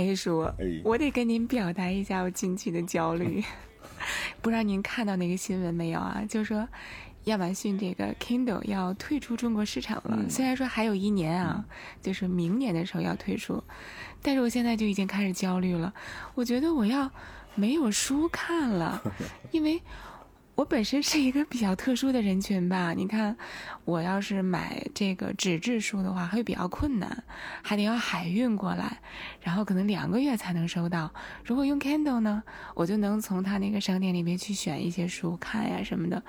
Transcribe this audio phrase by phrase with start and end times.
[0.00, 3.44] 哎叔，哎我得跟您表达一下我近期的焦虑。
[4.40, 6.22] 不知道您看到那个新闻没有啊？
[6.26, 6.66] 就说
[7.24, 10.16] 亚马逊这个 Kindle 要退出中国市场了。
[10.18, 11.62] 嗯虽然说还有一年啊，
[12.00, 13.62] 就是明年的时候要退出，
[14.22, 15.92] 但是我现在就已经开始焦虑了。
[16.34, 17.10] 我觉得我要
[17.54, 19.02] 没有书看了，
[19.52, 19.82] 因为。
[20.60, 23.34] 我本身是一个比较特殊的人群吧，你看，
[23.86, 27.24] 我要是买这个纸质书的话，会比较困难，
[27.62, 28.98] 还得要海运过来，
[29.40, 31.10] 然后可能两个月才能收到。
[31.46, 32.42] 如果用 Kindle 呢，
[32.74, 36.22] 我就能从他那个商店里面去选一些书看呀什么的。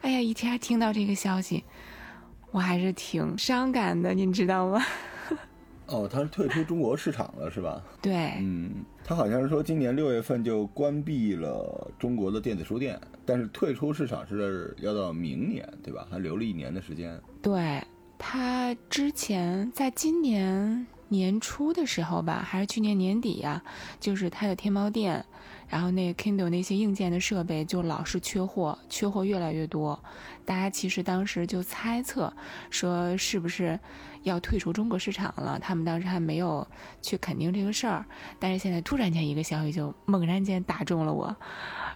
[0.00, 1.62] 哎呀，一天听到这个消息，
[2.52, 4.82] 我还是挺伤感的，您知道吗？
[5.86, 7.82] 哦，它是退出中国市场了，是吧？
[8.00, 16.06] 对，嗯，它好像是说今年六月份就关闭了中国的电子书店，但是退出市场是要到明年，对吧？
[16.10, 17.20] 还留了一年的时间。
[17.42, 17.82] 对
[18.18, 23.62] 他之前在今年年初的时候吧，还是去年年底呀、
[24.00, 25.22] 就是他的天猫店，
[25.74, 30.00] 然后那 Kindle 那些硬件的设备就老是缺货，缺货越来越多。
[30.44, 32.32] 大家其实当时就猜测
[32.70, 33.76] 说是不是
[34.22, 36.64] 要退出中国市场了，他们当时还没有
[37.02, 38.06] 去肯定这个事儿，
[38.38, 41.36] 但是现在突然间一个消息就猛然间打中了我，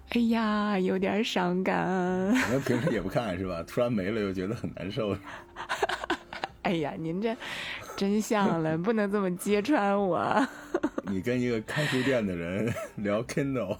[0.08, 1.76] 哎呀，有点伤感。
[2.34, 3.62] 可能平时也不看是吧？
[3.62, 5.16] 突然没了又觉得很难受。
[6.62, 7.36] 哎呀，您这
[7.96, 10.46] 真像了，不能这么揭穿我。
[11.10, 13.76] 你跟一个开书店的人 聊 Kindle，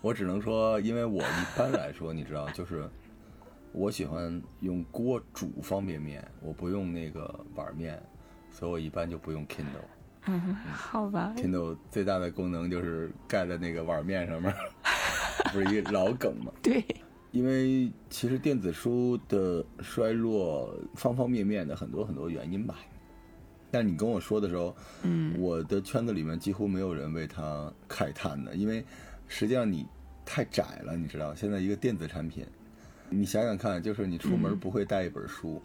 [0.00, 2.88] 我只能说，因为我一般来说，你知道，就是
[3.72, 8.02] 我喜欢用锅煮方便面，我不用那个碗面，
[8.50, 9.86] 所以我一般就不用 Kindle。
[10.26, 14.54] 嗯，好吧，Kindle 最大的功能就是盖在那个碗面上面，
[15.52, 16.52] 不是一个老梗吗？
[16.62, 16.84] 对，
[17.32, 22.78] 因为其实电子书的衰落，方方面面的很多很多原因吧。
[23.70, 28.84] 但你跟我说的时候，嗯，我的圈子里面几乎没有人为它慨叹的，因为
[29.28, 29.86] 实际上你
[30.26, 32.44] 太窄了，你知道，现在一个电子产品，
[33.08, 35.60] 你想想看，就是你出门不会带一本书，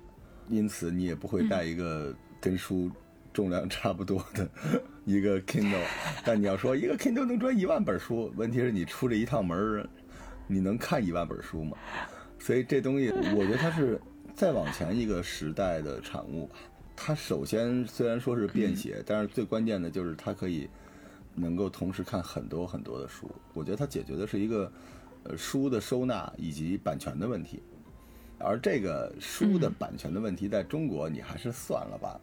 [0.48, 2.90] 因此你也不会带一个跟书
[3.34, 4.50] 重量差不多的
[5.04, 5.84] 一个 Kindle，
[6.24, 9.90] 但你要说一个 Kindle 能装一万本书，问题是你出这一趟门儿，
[10.48, 11.78] 你能看一万本书吗？
[12.40, 14.00] 所以这东西，我觉得它是
[14.34, 16.56] 再往前一个时代的产物吧。
[16.96, 20.70] 它首先虽然说是便携，但是最关键的就是它可以
[21.36, 23.30] 能够同时看很多很多的书。
[23.54, 24.72] 我觉得它解决的是一个
[25.24, 27.62] 呃书的收纳以及版权的问题，
[28.40, 32.20] 而这个书的版权的问题在中国你还是算了吧。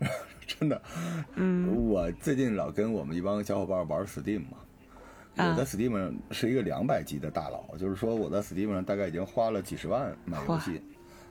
[0.46, 0.82] 真的，
[1.34, 4.69] 嗯，我最近老跟我们一帮小伙伴玩 Steam 嘛，啊
[5.36, 10.82] 我在 Steam 上是一个两百级的大佬，就是说我在 Steam 上大概已经花了几十万买游戏。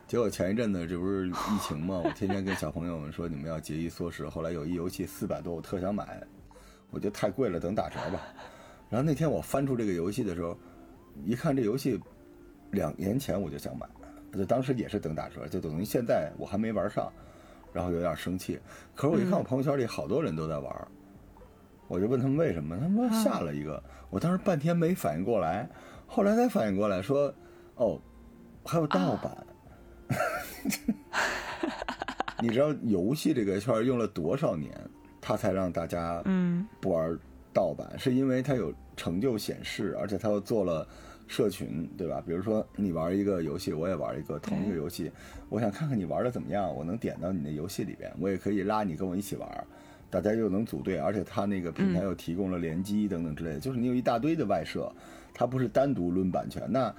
[0.08, 4.28] 结果前一阵子这不是疫情嘛，我天天跟小朋友们说你们要节衣缩食。
[4.28, 6.20] 后来有一游戏四百多，我特想买，
[6.90, 8.20] 我觉得太贵了，等打折吧。
[8.88, 10.58] 然后那天我翻出这个游戏的时候，
[11.24, 12.00] 一看这游戏
[12.72, 13.86] 两年前我就想买，
[14.36, 17.08] 就当时也是等打折，就等于现在我还没玩上，
[17.72, 18.58] 然后有点生气。
[18.96, 20.88] 可是我一看我朋友圈里好多人都在玩，
[21.90, 25.68] 我就问他们为什么，他们说下了一个，我当时半天没反应过来，
[26.06, 27.34] 后来才反应过来说，
[27.74, 28.00] 哦，
[28.64, 29.36] 还有盗版。
[32.40, 34.72] 你知道游戏这个圈用了多少年，
[35.20, 37.18] 他才让大家嗯不玩
[37.52, 37.92] 盗版？
[37.98, 40.86] 是因为他有成就显示，而且他又做了
[41.26, 42.22] 社群，对吧？
[42.24, 45.10] 比如说你玩一个游戏，我也玩一个同一个游戏，
[45.48, 49.66] 我想看看你玩的怎么样，我能点到你的游戏里边，我也可以拉你跟我一起玩，
[50.10, 54.92] 大家又能组队，而且它那个平台又提供了联机等等之类的，就是你有一大堆的外设，
[55.32, 56.62] 它不是单独论版权。
[56.68, 56.94] 那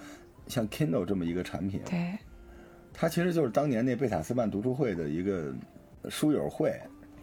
[0.47, 2.17] 像 Kindle 这么一个产品，对，
[2.94, 5.53] 它其实就是当年那贝塔斯曼读书会的一个
[6.09, 6.73] 书友会，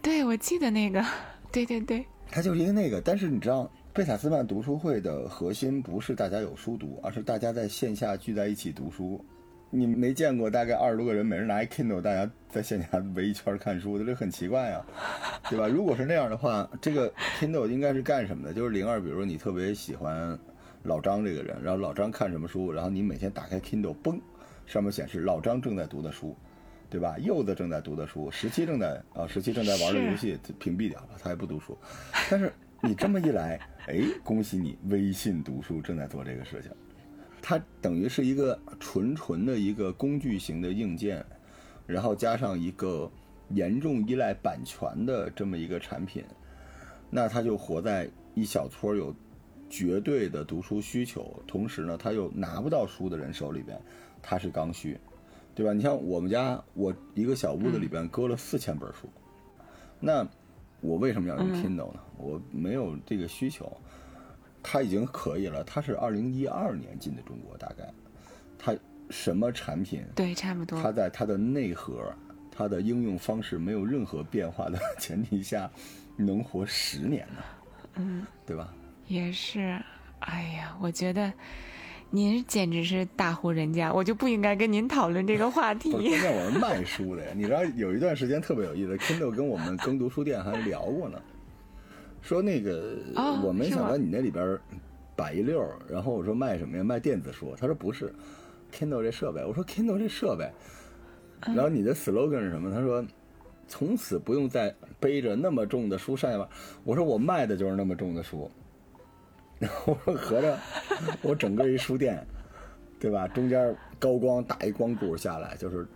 [0.02, 1.04] 对，我记得那个，
[1.50, 3.00] 对对对，它就是一个那个。
[3.00, 9.24] 但是你知道，贝塔斯曼读书会的核心不是大家有书读，而是大家在线下聚在一起读书。
[9.70, 14.86] 你没见过大概二十多个人，每人拿一 Kindle，大家在线下围一圈看书的，这很奇怪啊，
[15.50, 15.68] 对吧？
[15.68, 18.54] 如果是那样的话，这个 Kindle 应该是干什么的？
[18.54, 20.38] 就是零二，比如说你特别喜欢
[20.84, 24.18] 老张这个人，然后老张看什么书，然后你每天打开 Kindle，嘣，
[24.66, 26.34] 上面显示老张正在读的书，
[26.88, 27.16] 对吧？
[27.18, 31.76] 柚子正在读的书，十七正在啊，十七正在玩的游戏，屏蔽掉了，他也不读书。
[32.30, 32.50] 但是
[32.80, 36.70] 你这么一来， 哎，恭喜你，微信读书正在做这个事情。
[37.48, 41.24] 它等于是一个纯纯的一个工具型的硬件，
[41.86, 43.10] 然后加上一个
[43.54, 46.22] 严重依赖版权的这么一个产品，
[47.08, 49.16] 那它就活在一小撮有
[49.70, 53.80] 绝对的读书需求，同时呢，他又拿不到书的人手里边，
[54.20, 55.00] 它是刚需，
[55.54, 55.72] 对吧？
[55.72, 59.08] 你像我们家，我一个小屋子里边搁了四千本书，
[59.98, 60.28] 那
[60.82, 62.00] 我为什么要用 Kindle 呢？
[62.18, 63.74] 我没有这个需求。
[64.70, 67.90] 它已经可以了，他是二零一二年进的中国，大概，
[68.58, 68.76] 他
[69.08, 70.04] 什么产品？
[70.14, 70.82] 对，差不多。
[70.82, 72.12] 他在他的内核、
[72.50, 75.70] 他的应用方式没有任何变化的前提下，
[76.18, 77.42] 能活十年呢？
[77.94, 78.68] 嗯，对吧？
[79.06, 79.80] 也是。
[80.18, 81.32] 哎呀，我觉得
[82.10, 85.92] 您简直是大户人家，我就不应该跟您讨论这个话题。
[85.96, 91.18] 关键我是卖书的呀，你知道有一段时间特别有意思，Kindle 跟我们耕读书店还聊过呢。
[92.22, 92.96] 说那个，
[93.42, 94.58] 我没想到你那里边
[95.16, 96.84] 摆一溜儿，然后我说卖什么呀？
[96.84, 97.54] 卖电子书。
[97.58, 98.12] 他说不是
[98.72, 99.44] ，Kindle 这设备。
[99.44, 100.50] 我说 Kindle 这设备。
[101.40, 102.70] 然后你的 slogan 是什么？
[102.70, 103.04] 他说
[103.66, 106.48] 从此不用再背着那么重的书上下班。
[106.84, 108.50] 我说我卖的就是那么重的书。
[109.58, 110.58] 然后我说合着
[111.22, 112.24] 我整个一书店，
[113.00, 113.26] 对吧？
[113.28, 115.86] 中间高光打一光柱下来，就是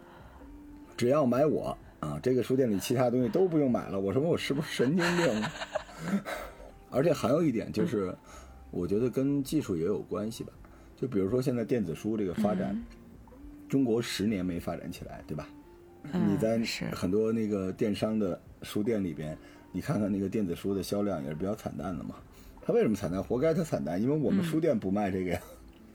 [0.96, 4.00] 只要买我啊，这个书店里其他东西都不用买了。
[4.00, 5.42] 我说我是不是神经病？
[6.90, 8.14] 而且还有一点就是，
[8.70, 10.52] 我觉得跟技术也有关系吧。
[10.96, 12.81] 就比如说现在电子书这个发展，
[13.69, 15.49] 中国十年没发展起来，对吧？
[16.12, 16.60] 你在
[16.93, 19.37] 很多那个电商的书店里边，
[19.72, 22.16] 你看看那个电子书的销量也是比较惨淡的嘛。
[22.60, 23.22] 它为什么惨淡？
[23.22, 25.40] 活该它惨淡，因为我们书店不卖这个呀。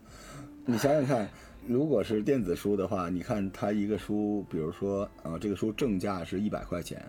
[0.65, 1.29] 你想想看，
[1.65, 7.01] 如果是电子书的话，你看它一个书，比如说啊，这个书正价是一百块钱。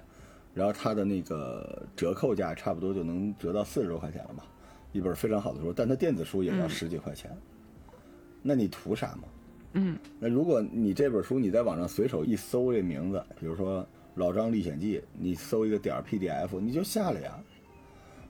[0.55, 4.43] 然后它的那个折扣价差不多就能折到四十多块钱了嘛，
[4.93, 7.31] 一本非常好的书，但它电子书也要十几块钱，
[8.43, 9.29] 那你图啥嘛？
[9.75, 13.83] 嗯，那如果你这本书你在网上随手一搜这名字，比如说
[14.15, 17.39] 《老张历险记》，你搜一个点 PDF，你就下了呀。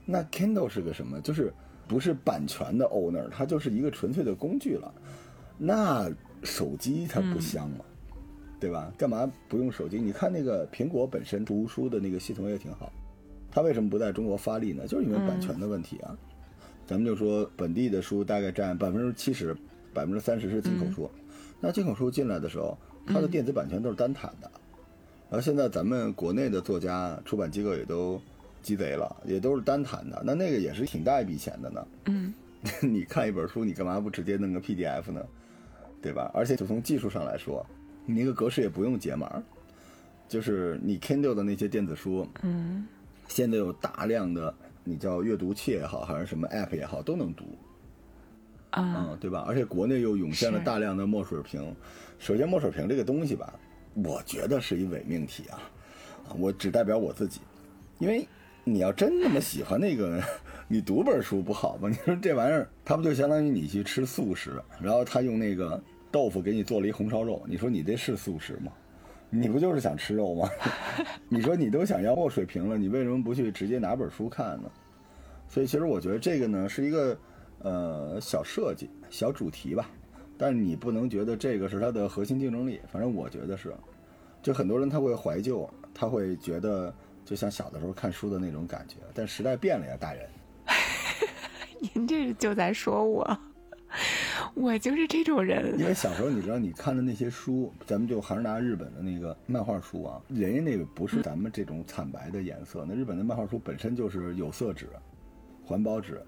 [0.05, 1.21] 那 Kindle 是个什么？
[1.21, 1.53] 就是
[1.87, 4.93] 不是版权的 owner，它就是一个纯粹的工具了。
[5.57, 6.11] 那
[6.43, 7.85] 手机它不香吗？
[8.59, 8.91] 对吧？
[8.97, 9.99] 干嘛不用手机？
[9.99, 12.91] 你看那个苹果本身读书的那个系统也挺好，
[13.49, 14.85] 它为什么不在中国发力呢？
[14.85, 16.17] 就是因为版权的问题啊。
[16.85, 19.55] 咱们就说本地的书大概占百分之七十，
[19.93, 21.09] 百分之三十是进口书。
[21.61, 24.49] 那进口书进来的时候，它的电子版权都是单谈的。
[25.29, 28.19] 然后现在咱们国内的作家、出版机构也都
[28.63, 30.21] 鸡贼了，也都是单谈的。
[30.25, 31.87] 那那个也是挺大一笔钱的呢。
[32.05, 32.33] 嗯，
[32.81, 35.23] 你看一本书，你干嘛不直接弄个 PDF 呢？
[36.01, 36.31] 对吧？
[36.33, 37.63] 而且就从技术上来说。
[38.09, 39.31] 你那个格式也不用解码，
[40.27, 42.87] 就是你 Kindle 的那些电子书，嗯，
[43.27, 44.51] 现在有大量的
[44.83, 47.43] 你叫阅读器也好，还是什么 App 也好，都能读，
[48.71, 49.45] 啊，嗯，对吧？
[49.47, 51.71] 而且国内又涌现了大量的墨水屏。
[52.17, 53.53] 首先，墨水屏这个东西吧，
[53.93, 55.61] 我觉得是一伪命题啊，
[56.35, 57.41] 我只代表我自己，
[57.99, 58.27] 因为
[58.63, 60.19] 你要真那么喜欢那个，
[60.67, 61.87] 你读本书不好吗？
[61.87, 65.79] 你说这玩意儿，它不就相当于你去吃素食，然后他用那个。
[66.11, 68.71] 豆腐给你做了一红烧肉，你说你这是素食吗？
[69.29, 70.49] 你不就是想吃肉吗？
[71.29, 74.71] 你说你都想要墨水平了，你为什么不去直接拿本书看呢？
[75.47, 77.17] 所以其实我觉得这个呢是一个
[77.59, 79.89] 呃小设计、小主题吧，
[80.37, 82.79] 但是你不能觉得这个是它的核心竞争力。
[82.91, 83.71] 反正我觉得是，
[84.41, 86.91] 就很多人他会怀旧，他会觉得
[87.23, 88.95] 就像小的时候看书的那种感觉。
[89.13, 90.27] 但时代变了呀，大人。
[91.93, 93.39] 您这就在说我。
[94.53, 104.87] 我就是这种人，因为小时候你知道，你看的那些书，咱们就还是拿日本的那个漫画书啊，人家那个不是咱们这种惨白的颜色，那日本的漫画书本身就是有色纸、
[105.65, 106.21] 环保纸。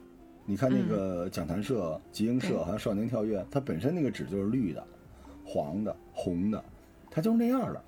[0.43, 4.83] 你看那个讲谈社、集英社还有少年跳跃，它本身那个纸就是绿的、
[5.45, 6.63] 黄的、红的，
[7.11, 7.81] 它就是那样的。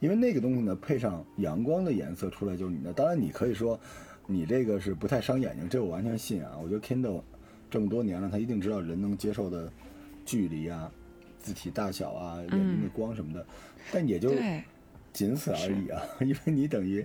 [0.00, 2.92] 因为那个东西呢，配上阳光的颜色出来就是你的。
[2.92, 3.80] 当然，你可以说
[4.26, 6.58] 你这个是不太伤眼睛，这我完全信啊。
[6.62, 7.22] 我觉得 Kindle。
[7.74, 9.68] 这么多年了，他一定知道人能接受的
[10.24, 10.88] 距离啊、
[11.40, 13.44] 字体大小啊、眼睛的光什么的，
[13.90, 14.32] 但也就
[15.12, 16.00] 仅此而已啊。
[16.22, 17.04] 因为你等于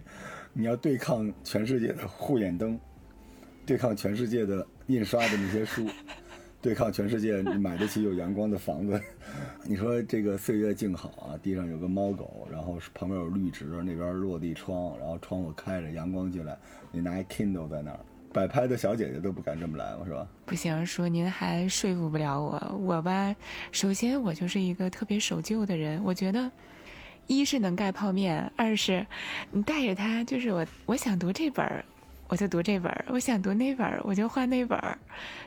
[0.53, 2.79] 你要对抗全世界的护眼灯，
[3.65, 5.87] 对抗全世界的印刷的那些书，
[6.61, 9.01] 对抗全世界买得起有阳光的房子。
[9.65, 16.55] 你说这个岁月静好啊，地上有个猫狗，然后旁边有绿植，那边落地窗，然后窗户开着，阳光进来，
[16.91, 17.99] 你拿一 Kindle 在那儿。
[18.31, 20.27] 摆拍的小姐姐都不敢这么来，是吧？
[20.45, 22.77] 不行，叔，您还说服不了我。
[22.79, 23.35] 我吧，
[23.71, 26.03] 首先我就是一个特别守旧的人。
[26.03, 26.51] 我觉得，
[27.27, 29.05] 一是能盖泡面，二是
[29.51, 31.83] 你带着它，就是我我想读这本儿，
[32.27, 34.97] 我就读这本儿；我想读那本儿，我就换那本儿。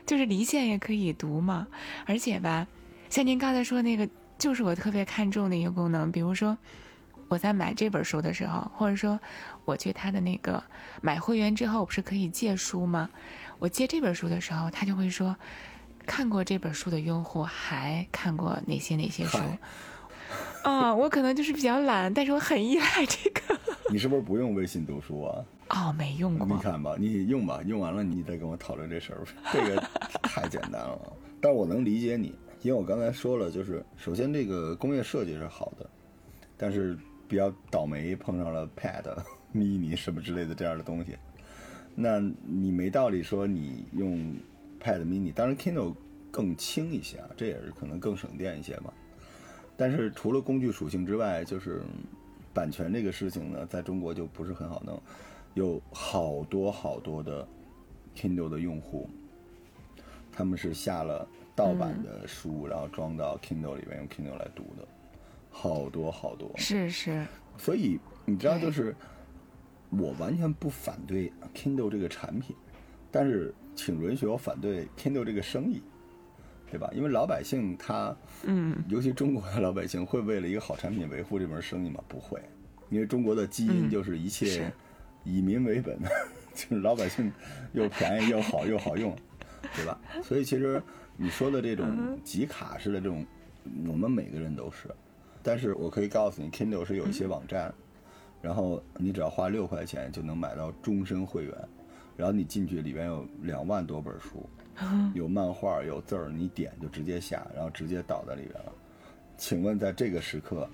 [0.04, 1.68] 就是离线也可以读嘛。
[2.04, 2.66] 而且吧，
[3.08, 4.08] 像您刚才说那个，
[4.38, 6.58] 就是我特别看重的一个功能，比如说。
[7.32, 9.18] 我在买这本书的时候，或者说
[9.64, 10.62] 我去他的那个
[11.00, 13.08] 买会员之后，不是可以借书吗？
[13.58, 15.34] 我借这本书的时候，他就会说，
[16.04, 19.38] 看过这本书的用户还看过哪些哪些书？
[20.62, 23.58] 啊，我可能就是比较懒，但是我很依赖这个。
[23.90, 25.42] 你是不是不用微信读书啊？
[25.70, 26.46] 哦，没用过。
[26.46, 29.82] 你看吧，你用吧，用完了你再跟我讨论这事儿，这个
[30.24, 31.00] 太简单了。
[31.40, 35.88] 但我能理解你，因为我刚才说了，就是首先这个工业设计是好的，
[36.58, 36.96] 但是
[37.32, 39.24] 比较倒霉碰上了 Pad
[39.56, 41.16] Mini 什么之类的这样的东西。
[41.94, 44.36] 那你没道理说你用
[44.78, 45.94] Pad Mini，当然 Kindle
[46.30, 48.92] 更轻一些啊，这也是可能更省电一些嘛。
[49.78, 51.80] 但是除了工具属性之外，就是
[52.52, 55.00] 版权这个事情呢，在中国就不是很好弄。
[55.54, 57.48] 有好多好多的
[58.14, 59.08] Kindle 的用户，
[60.30, 64.86] 他们是下了盗版的书，然后装到 Kindle 里面用 Kindle 来读的，
[65.52, 66.50] 好多好多。
[66.56, 67.24] 是是。
[67.56, 68.96] 所以你知道，就是
[69.90, 72.56] 我完全不反对 Kindle 这个产品，
[73.10, 75.80] 但是请允许我反对 Kindle 这个生意，
[76.68, 76.90] 对吧？
[76.92, 82.02] 因为老百姓他，嗯，尤其中国的老百姓会为了一个好产品维护这门生意吗？
[82.08, 82.40] 不会，
[82.90, 84.72] 因为中国的基因就是一切。
[85.24, 85.96] 以民为本，
[86.52, 87.32] 就是老百姓
[87.74, 89.16] 又便宜又好又好用，
[89.76, 89.96] 对吧？
[90.20, 90.82] 所以其实
[91.16, 93.24] 你说的这种集卡式的这种，
[93.86, 94.88] 我们每个人都是。
[95.42, 97.72] 但是我可以告诉你，Kindle 是有一些网站，
[98.40, 101.54] 然后你只要花六块钱就能买到终身会员，
[102.16, 104.48] 然后你进去里边有两万多本书，
[105.14, 108.72] 有漫画有字儿，你点就直接下，然后直接导在里边了。
[109.36, 110.68] 请问在这个时刻，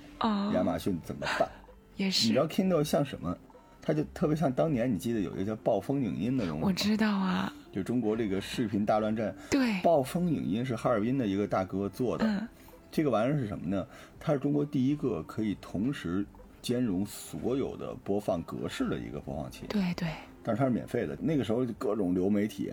[0.52, 1.48] 亚马逊怎么办？
[1.96, 2.26] 也是。
[2.26, 3.36] 你知道 Kindle 像什么？
[3.80, 9.34] 它就特别像当年，你记得有一个叫暴风影音的东西我知道啊，就中国这个视频大乱战。
[9.50, 12.26] 对，暴风影音是哈尔滨的一个大哥做的。
[12.26, 12.46] 嗯，
[12.90, 13.86] 这个玩意儿是什么呢？
[14.18, 16.24] 它是中国第一个可以同时
[16.62, 19.66] 兼容所有的播放格式的一个播放器。
[19.68, 20.08] 对对。
[20.42, 21.16] 但是它是免费的。
[21.20, 22.72] 那个时候各种流媒体，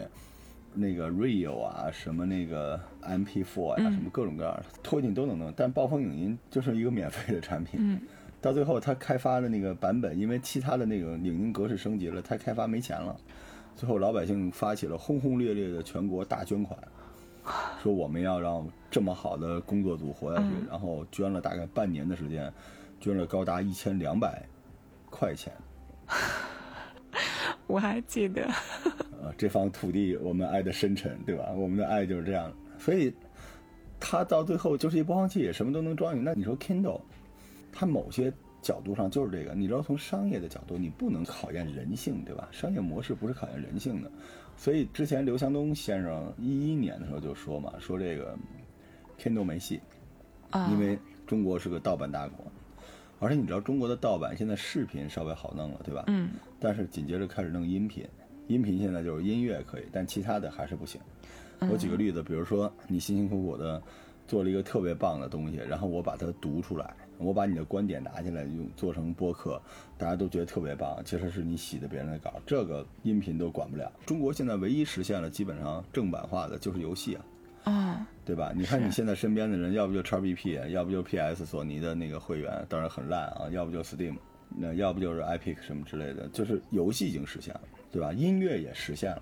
[0.74, 5.54] 那个 Real 啊，什么那个 MP4 呀，什么各种各样的拖进都能弄。
[5.56, 7.80] 但暴风影音就是一个免费的产品。
[7.82, 8.00] 嗯。
[8.42, 13.16] 到最后，他开发的那个版本，因为其他的那个影音格式升级了，他开发没钱了。
[13.76, 16.78] 最后，老百姓发起了轰轰烈烈的全国大捐款，
[17.82, 20.48] 说我们要让这么好的工作组活下去。
[20.70, 22.52] 然后捐了大概半年的时间，
[23.00, 24.44] 捐了高达一千两百
[25.10, 25.54] 块钱。
[27.68, 28.48] 我还记得。
[29.24, 31.52] 呃，这方土地我们爱的深沉，对吧？
[31.56, 32.52] 我们的爱就是这样。
[32.78, 33.12] 所以，
[34.00, 36.26] 他到最后就是一播放器，什么都能装进去。
[36.26, 37.02] 那你说 Kindle？
[37.72, 38.32] 它某些
[38.66, 42.50] 角度上就是这个，你知道，从商业的角度，你不能考验人性，对吧？
[42.52, 44.10] 商业模式不是考验人性的。
[44.58, 48.36] 所以之前刘强东先生一一年的时候就说嘛，说这个
[49.20, 49.80] Kindle 没戏，
[50.72, 52.44] 因为中国是个盗版大国，
[53.20, 56.06] 而且你知道中国的盗版现在视频稍微好弄了，对吧？
[56.08, 56.32] 嗯。
[56.60, 58.04] 但是紧接着开始弄音频，
[58.48, 61.00] 音频现在就是音乐可以，但其他的还是不行。
[61.70, 63.80] 我举个例子，比如说你辛辛苦苦的
[64.28, 66.96] 做了一个特别棒的东西，然后我把它读出来。
[67.18, 69.62] 我把你的观点拿进来用做成播客，
[69.98, 71.02] 大家都觉得特别棒。
[71.06, 73.92] 其实是你洗的别人的稿，这个音频都管不了。
[74.06, 77.26] 中国现在唯一实现了基本上正版化的就是游戏啊，
[77.72, 78.52] 啊，对吧？
[78.56, 84.16] 你看你现在身边的人，要不就 XBP，要不就 PS 索尼的那个会员，当然很烂啊，要不就 Steam，
[84.50, 88.14] 那要不就是 Epic 什么之类的，就是游戏已经实现了，对吧？
[88.14, 89.22] 音乐也实现了，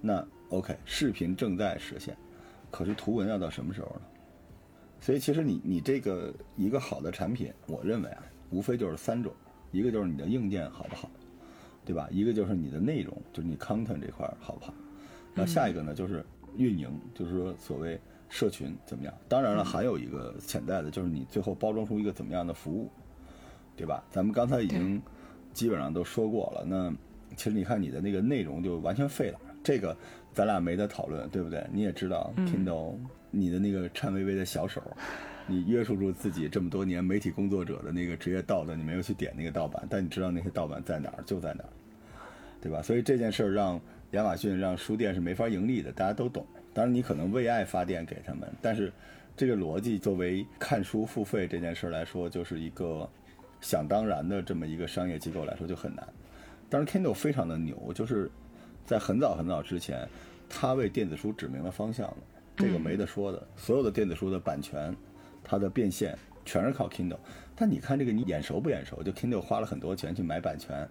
[0.00, 2.16] 那 OK，视频正在实现，
[2.70, 4.02] 可是图文要到什么时候呢？
[5.02, 9.32] 所以其实你你这个一个好的产品，我认为啊，无非就是三种，
[9.72, 11.10] 一个就是你的硬件好不好，
[11.84, 12.08] 对吧？
[12.12, 14.72] 一个就是你的内容，就是你 content 这块好不好？
[15.34, 16.24] 那下一个呢，就是
[16.56, 19.12] 运营，就是说所谓社群怎么样？
[19.28, 22.88] 当然了，还有一个潜在的，就是你最后包装出一个怎么样的服务，
[23.76, 24.04] 对吧？
[24.08, 25.02] 咱们刚才已经
[25.52, 26.64] 基本上都说过了。
[26.64, 26.94] 那
[27.36, 29.96] 其实你看你的那个内容就完全废了，这个
[30.32, 31.66] 咱俩没得讨论，对不对？
[31.72, 32.94] 你也知道，Kindle。
[33.32, 34.80] 你的那个颤巍巍的小手，
[35.46, 41.70] 你约束住自己这么多年媒体工作者的那个职业道德，你没有去点那个盗版，但你知道那些盗版在哪儿，就在哪儿，
[42.60, 42.80] 对吧？
[42.82, 46.46] 所以这件事儿让亚马逊让书店是没法盈利的，大家都懂。
[46.74, 48.92] 当然你可能为爱发电给他们，但是
[49.34, 53.08] 这个逻辑作为看书付费这件事儿来说，就是一个
[53.60, 56.06] 想当然的这么一个商业机构来说就很难。
[56.68, 58.30] 当然 Kindle 非常的牛，就是
[58.84, 60.06] 在很早很早之前，
[60.48, 62.14] 他为电子书指明了方向。
[62.56, 64.94] 这个没得说的，所有的电子书的版权，
[65.42, 67.18] 它的变现全是靠 Kindle。
[67.56, 69.02] 但你看这个，你眼熟不眼熟？
[69.02, 70.88] 就 Kindle 花了很多钱去买版权，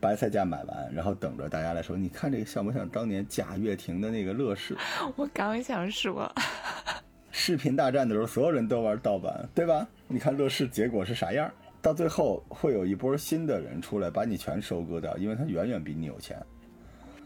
[0.00, 4.76] 白菜价买完，然后等着大家来说，你看这个像不像当年贾跃亭的那个乐视？
[5.16, 6.30] 我刚想说，
[7.30, 9.86] 视频大战的时候，所有人都玩盗版，对吧？
[10.08, 11.50] 你看乐视结果是啥样？
[11.80, 16.36] 到最后会有一波新的人出来把你全收割掉，因为他远远比你有钱。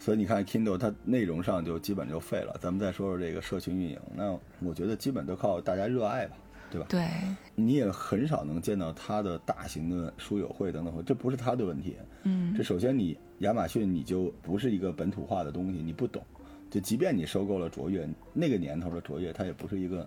[0.02, 2.58] 所以你看，Kindle 它内容上就基本就废了。
[2.60, 6.36] 咱们再说说这个社群运营，那我觉得基本都靠大家热爱吧。
[6.72, 6.86] 对吧？
[6.88, 7.06] 对，
[7.54, 11.94] 你也很少能见到它的大型的书友会等等，这不是它的问题。
[12.24, 16.20] 嗯这首先你亚马逊你就不是一个本土化的东西，你不懂。
[16.68, 20.04] 就即便你收购了卓越，那个年头的卓越，它也不是一个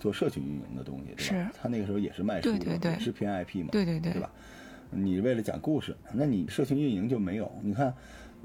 [0.00, 1.50] 做社群运营的东西，对吧？
[1.52, 4.30] 是它那个时候也是卖书的，对对对也是偏 IP 嘛，对对对对吧？
[4.90, 7.50] 你为了讲故事，那你社群运营就没有。
[7.60, 7.92] 你看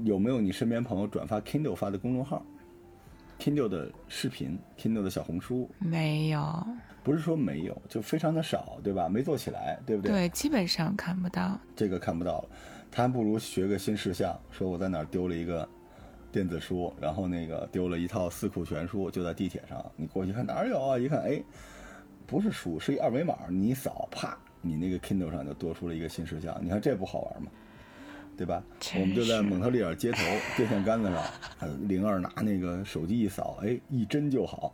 [0.03, 2.45] 有没有你身边朋友转发 Kindle 发的公众号
[3.39, 6.65] ，Kindle 的视频，Kindle 的小红书，没有，
[7.03, 9.09] 不是说没有，就非常的少，对吧？
[9.09, 10.11] 没做起来，对不对？
[10.11, 11.59] 对，基本上看不到。
[11.75, 12.49] 这个看不到了，
[12.91, 15.67] 他还不如学个新事项，说我在哪儿丢了一个
[16.31, 20.97] 电子书，然后那个丢了一套四库全书，就在地铁上，你过去看哪儿有啊？
[20.97, 21.41] 一看，哎，
[22.25, 27.51] 不是书，是一二维码，你一扫，啪，你那个 Kindle 上就多出了一个新事项，你看这不好玩吗？
[28.39, 28.63] 对吧？
[28.95, 30.17] 我们就在蒙特利尔街头
[30.55, 31.21] 电线杆子上，
[31.59, 34.73] 呃灵儿拿那个手机一扫，哎，一针就好，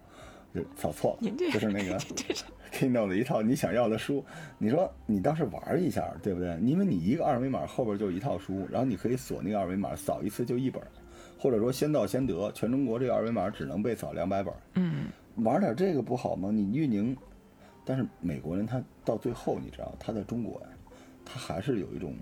[0.53, 1.97] 就扫错了就是那个
[2.71, 4.23] Kindle 的一套你想要的书，
[4.59, 6.55] 你说你倒是玩一下，对不对？
[6.61, 10.79] 因为你一个二维码后边就一套书，然后你可以锁那个二维码，扫一次就一本，
[11.39, 15.07] 或者说先到先得，全中国这个二维码只能被扫两百本，嗯，
[15.37, 16.51] 玩点这个不好吗？
[16.51, 17.17] 你运营，
[17.83, 20.67] 但是美国人他到最后，你知道他在中国呀，
[21.25, 22.13] 他还是有一种，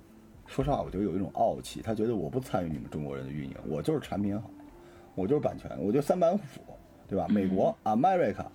[0.46, 4.50] 说实话，我觉得有一种傲气，他觉得我不参与你们中国人的运营，我就是产品好，
[5.16, 6.62] 我就是版权，我就三板斧，
[7.08, 7.28] 对吧？
[7.30, 8.46] 美国 America，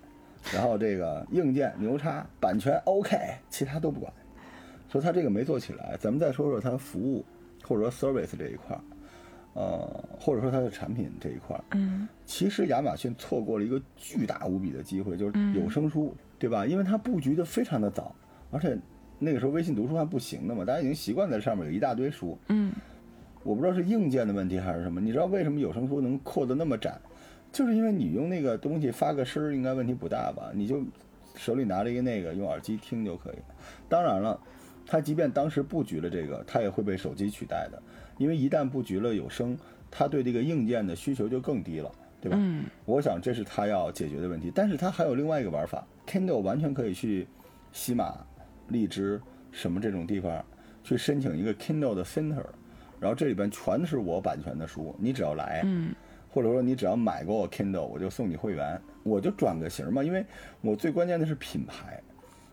[0.53, 3.17] 然后这个硬件牛叉，版权 OK，
[3.49, 4.11] 其他都不管。
[4.87, 7.23] 所以他这个没做起来，咱们再说说他服务
[7.63, 8.81] 或者说 service 这一块儿，
[9.53, 16.65] 呃，或者说它的产品这一块儿，嗯，其实亚马逊错过了一个巨大无比的机会，就是有声书，对吧？
[16.65, 18.15] 因为它布局的非常的早，
[18.51, 18.77] 而且
[19.19, 22.37] 那个时候微信读书还不行的嘛，大家已经习惯在上面有一大堆书。
[22.47, 22.71] 嗯，
[23.43, 26.97] 我不知道是硬件的问题还是什么，你知道为什么有声书能扩得那么窄？
[27.51, 30.51] 就是因为你用那个东西发个声儿，应该问题不大吧？
[30.53, 30.83] 你就
[31.35, 33.35] 手里拿着一个那个，用耳机听就可以。
[33.87, 34.39] 当然了，
[34.85, 37.81] 它即便当时布局了这个，它也会被手机取代的，
[38.17, 39.57] 因为一旦布局了有声，
[39.89, 41.91] 它对这个硬件的需求就更低了，
[42.21, 42.37] 对吧？
[42.39, 44.51] 嗯，我想这是它要解决的问题。
[44.53, 47.27] 但是它还有另外一个玩法，Kindle 完全可以去
[47.71, 48.15] 喜马、
[48.69, 50.43] 荔枝什么这种地方
[50.83, 52.45] 去申请一个 Kindle 的 Center，
[52.99, 55.93] 然后这里边全是我版权的书，你只要来，嗯，
[56.29, 60.03] 或者说你只要买过我 Kindle，我就送你会员，我就转个型嘛。
[60.03, 60.25] 因为
[60.61, 62.01] 我最关键的是品牌，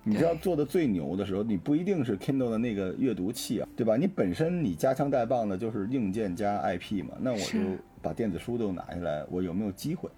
[0.03, 3.97] 你知道做的最牛的时候，你不一定是 Kindle 的那个阅读器啊，对吧？
[3.97, 7.59] 你本身你夹枪带棒的就是硬件加 IP 嘛，那我就
[8.01, 10.09] 把电子书都拿下来，我有没有机会？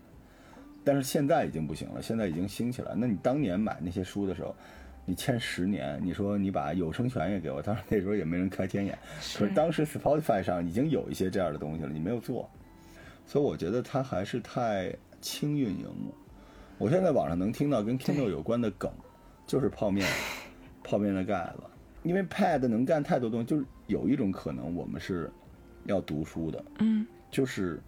[0.85, 2.93] 但是现在已经不行了，现在已经兴起来。
[2.97, 4.55] 那你当年买那些书的时候，
[5.09, 8.99] 你签十年，你说你把有声权也给我，当然那时候也没人开天眼。
[9.35, 12.47] 可是当时 Spotify 上已经有一些这样的东西了，你没有做，
[13.25, 16.15] 所以我觉得它还是太轻运营了。
[16.77, 18.93] 我现在网上能听到跟 Kindle 有关的梗，
[19.47, 20.07] 就是泡面，
[20.85, 21.63] 泡面的盖子，
[22.03, 25.31] 因为 Pad 能干太多东西，就是有一种可能我们是
[25.87, 27.81] 要读书的，嗯，就是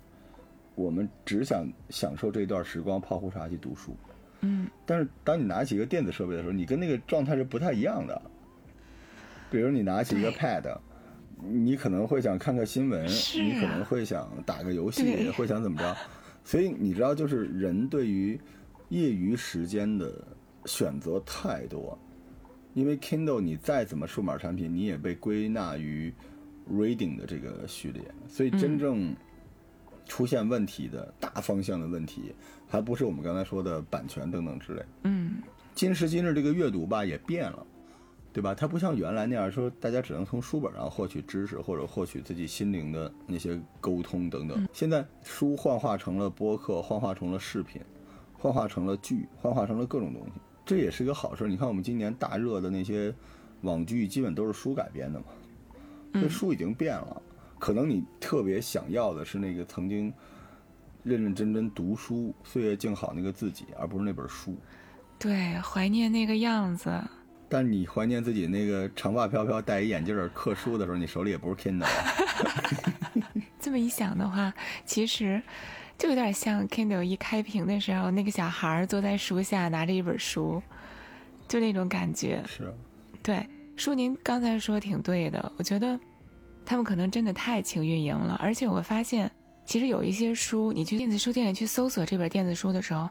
[0.74, 3.94] 我们只想享受这段时光，泡壶茶去读书。
[4.42, 8.20] 嗯，但是当你拿起一个电子设备的时候，你跟那个状态是不太一样的。
[9.50, 10.78] 比如你拿起一个 Pad，
[11.42, 15.30] 你可能会想看看新闻，是你可啊能会想打个游戏，对。
[15.32, 15.96] 会想怎么着。
[16.44, 18.40] 所以你知道，就是人对于
[18.88, 20.24] 业余时间的
[20.64, 21.98] 选择太多，
[22.74, 26.12] 因为 Kindle 你再怎么数码产品，你也被归纳于
[26.70, 29.14] reading 的这个序列，所以真正
[30.10, 32.34] 出现问题的大方向的问题，
[32.68, 34.84] 还不是我们刚才说的版权等等之类。
[35.04, 35.36] 嗯，
[35.72, 37.64] 今时今日这个阅读吧也变了，
[38.32, 38.52] 对吧？
[38.52, 44.66] 它不像原来那样说，大家只能从书本上获取知识或者获取自己心灵的那些沟通等等。
[44.72, 47.80] 现在书幻化成了播客，幻化成了视频，
[48.36, 50.32] 幻化成了剧，幻化成了各种东西，
[50.66, 51.46] 这也是个好事。
[51.46, 53.14] 你看我们今年大热的那些
[53.60, 55.26] 网剧，基本都是书改编的嘛，
[56.14, 57.22] 这书已经变了。
[57.60, 60.12] 可能你特别想要的是那个曾经
[61.04, 64.56] 认认真真读书、岁月静好那个自己，而不是那本书。
[65.18, 66.90] 对，怀念那个样子。
[67.48, 71.90] 但你怀念自己那个长发飘飘、戴一眼镜儿刻书的时候，你手里也不是 Kindle 啊。
[73.60, 74.54] 这么一想的话，
[74.86, 75.42] 其实
[75.98, 80.62] 就有点像 Kindle 一开屏的时候，那个小孩儿坐在书下拿着一本书，
[81.46, 82.42] 就那种感觉。
[82.46, 82.72] 是，
[83.22, 83.46] 对，
[83.76, 85.98] 叔您刚才说挺对的，我觉得
[86.70, 89.28] 他们可能真的太轻运营了，而且我发现，
[89.66, 93.10] 其实有一些书，你去电子书店里去搜索这本电子书的时候，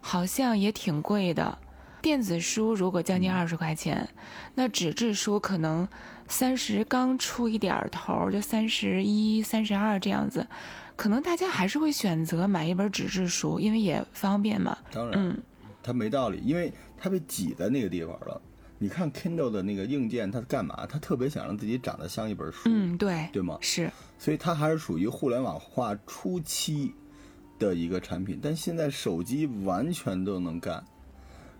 [0.00, 1.58] 好像也挺贵的。
[2.00, 4.08] 电子书如果将近二十块钱，
[4.54, 5.88] 那纸质书可能
[6.28, 10.46] 三十刚出一点儿头儿，就三十一、三十二这样子，
[10.94, 14.78] 可能大家还是会选择买一本纸质书，因为也方便嘛。
[14.92, 15.42] 当然，嗯，
[15.82, 18.40] 它没道理，因为它被挤在那个地方了。
[18.82, 20.86] 你看 Kindle 的那个硬件，它干嘛？
[20.86, 23.58] 它特别想让自己长得像一本书，嗯，对，对吗？
[23.60, 26.94] 是，所以它还是属于互联网化初期
[27.58, 30.82] 的一个产品，但现在手机完全都能干。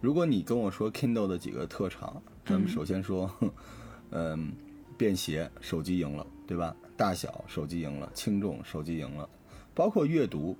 [0.00, 3.30] 如果你跟我说 Kindle 的几个特长，咱们首先说，
[4.12, 4.50] 嗯，
[4.96, 6.74] 便携，手机赢了，对吧？
[6.96, 9.28] 大小，手机赢了；轻重，手机赢了。
[9.74, 10.56] 包括阅读，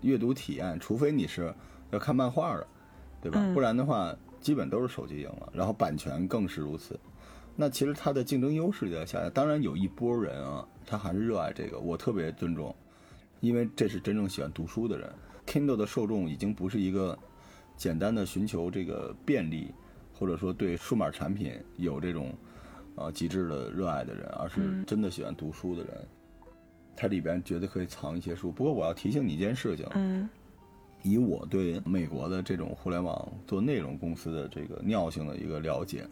[0.00, 1.54] 阅读体验，除非你是
[1.92, 2.66] 要看漫画的，
[3.22, 3.40] 对吧？
[3.54, 4.12] 不然的话。
[4.42, 6.98] 基本都是手机赢了，然后版权更是如此。
[7.54, 9.30] 那其实它的竞争优势就在下降。
[9.30, 12.74] 当然有一波人啊，他还是热爱这个，我特别尊重，
[13.40, 15.10] 因为这是真正喜欢读书的人。
[15.46, 17.18] Kindle 的受众已经不是一个
[17.76, 19.70] 简单的寻求这个便利，
[20.12, 22.34] 或者说对数码产品有这种
[22.96, 26.08] 啊极致的热爱的人，而是真的喜欢读书的人。
[26.96, 28.50] 它里边绝对可以藏一些书。
[28.50, 29.86] 不过我要提醒你一件事情。
[29.94, 30.28] 嗯。
[31.02, 36.06] 以我对美国的这种互联网做内容公司的这个尿性的一个了解，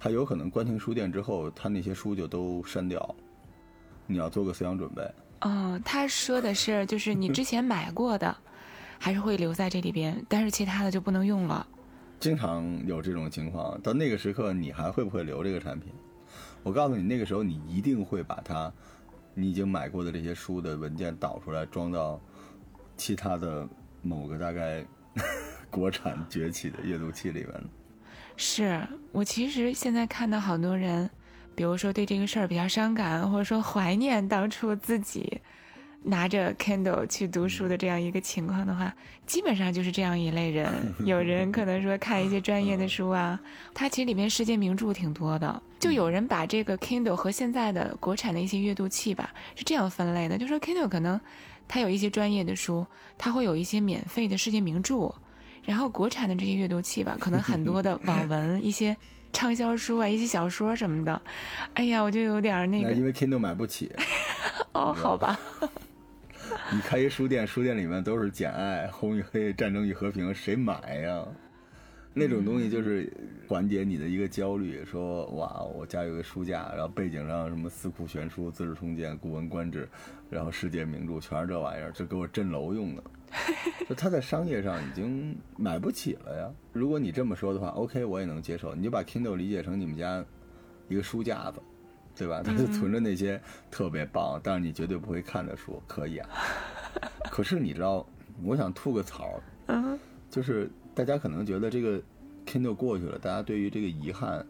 [0.00, 3.14] 他有可能关停书店之后，他那些书就都删掉，
[4.06, 5.02] 你要做个思想准备。
[5.42, 8.34] 哦，他说的是，就是你之前买过的，
[8.98, 11.66] 还是会留在这里边，但是其他的就不能用了。
[12.18, 15.92] 经常有这种情况，到那个时刻，你还会不会留这个产品？
[16.62, 18.72] 我告诉你，那个时候你一定会把它，
[19.34, 22.18] 你已经买过的这些书的文件导出来，装到
[22.96, 23.68] 其他的。
[24.06, 24.84] 某个大概
[25.68, 27.52] 国产崛起的阅读器里面，
[28.36, 28.80] 是
[29.12, 31.10] 我其实现在看到好多人，
[31.54, 35.40] 比如说对这个事儿比较伤感，或者说怀念当初自己
[36.02, 38.94] 拿着 Kindle 去读书的这样一个情况的话，
[39.26, 40.66] 基本上就是这样一类人。
[41.04, 43.40] 有人可能说看一些专业的书啊，
[43.74, 45.62] 它其实里面世界名著挺多的。
[45.80, 51.20] 就有人把这个 Kindle 和现在的国产的一些阅读器吧，是这样分类的，就说 Kindle 可能。
[51.68, 52.86] 它有一些专业的书，
[53.18, 55.12] 它会有一些免费的世界名著，
[55.64, 58.96] 然后国产的这些阅读器吧，可能很多的网文、 一些
[59.32, 61.20] 畅销书啊、一些小说什么的。
[61.74, 62.92] 哎呀，我就有点那个。
[62.92, 63.92] 因为 Kindle 买不起。
[64.72, 65.38] 哦，好吧。
[66.72, 71.24] 你开一书店，书店里面都是《简爱》《红与黑》《战争与和平》，谁买呀？
[72.18, 73.12] 那种东西就是
[73.46, 79.84] 缓解你的一个焦虑，说哇，我家有个书架，然后背景上什么《四库全书》《资治通鉴》《古文观止》，
[80.30, 83.04] 然后世界名著全是这玩意儿，就给我镇楼用的。
[83.86, 86.50] 就他在商业上已经买不起了呀。
[86.72, 88.74] 如果你这么说的话，OK，我也能接受。
[88.74, 90.24] 你就把 Kindle 理解成你们家
[90.88, 91.60] 一个书架子，
[92.16, 92.40] 对吧？
[92.42, 93.38] 他就存着那些
[93.70, 96.30] 特别棒，但是你绝对不会看的书，可以啊。
[97.30, 98.08] 可是你知道，
[98.42, 99.38] 我想吐个槽，
[100.30, 100.70] 就是。
[100.96, 102.00] 大家可能觉得这个
[102.46, 104.44] Kindle 过去了，大家对于这个遗憾，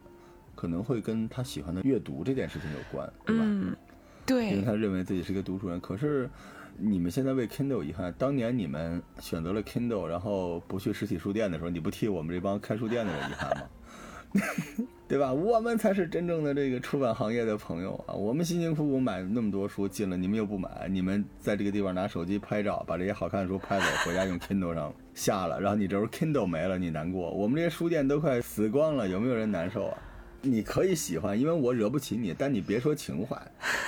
[0.55, 3.43] 可能会跟他喜欢的阅读这件事情有关，对吧？
[3.45, 3.77] 嗯，
[4.25, 4.51] 对。
[4.51, 5.81] 因为他认为自己是一个读书人。
[5.81, 6.31] 可是，
[6.79, 13.65] 你们现在为 Kindle 遗憾，当年你们选择了 Kindle，然后不去实体书店的时候，你不替我们这帮开书店的人遗憾吗？
[15.09, 15.33] 对吧？
[15.33, 18.15] 我们才是真正的这个出版行业的朋友啊！
[18.15, 27.31] 我们辛辛苦苦买那么多书进了，你们又不买，你们在这个地方拿手机拍照，把这些好看的书拍走，回家用 Kindle 上下了，然后你这时候 Kindle 没了，你难过。
[27.31, 29.99] 我们这些书店都快死光了，有没有人难受啊？
[30.43, 33.41] 你可以喜欢，因为我惹不起你，但你别说情怀，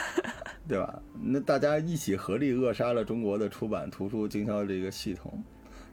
[0.68, 1.02] 对吧？
[1.20, 5.42] 那大家一起合力扼杀了中国的出版图书经销这个系统，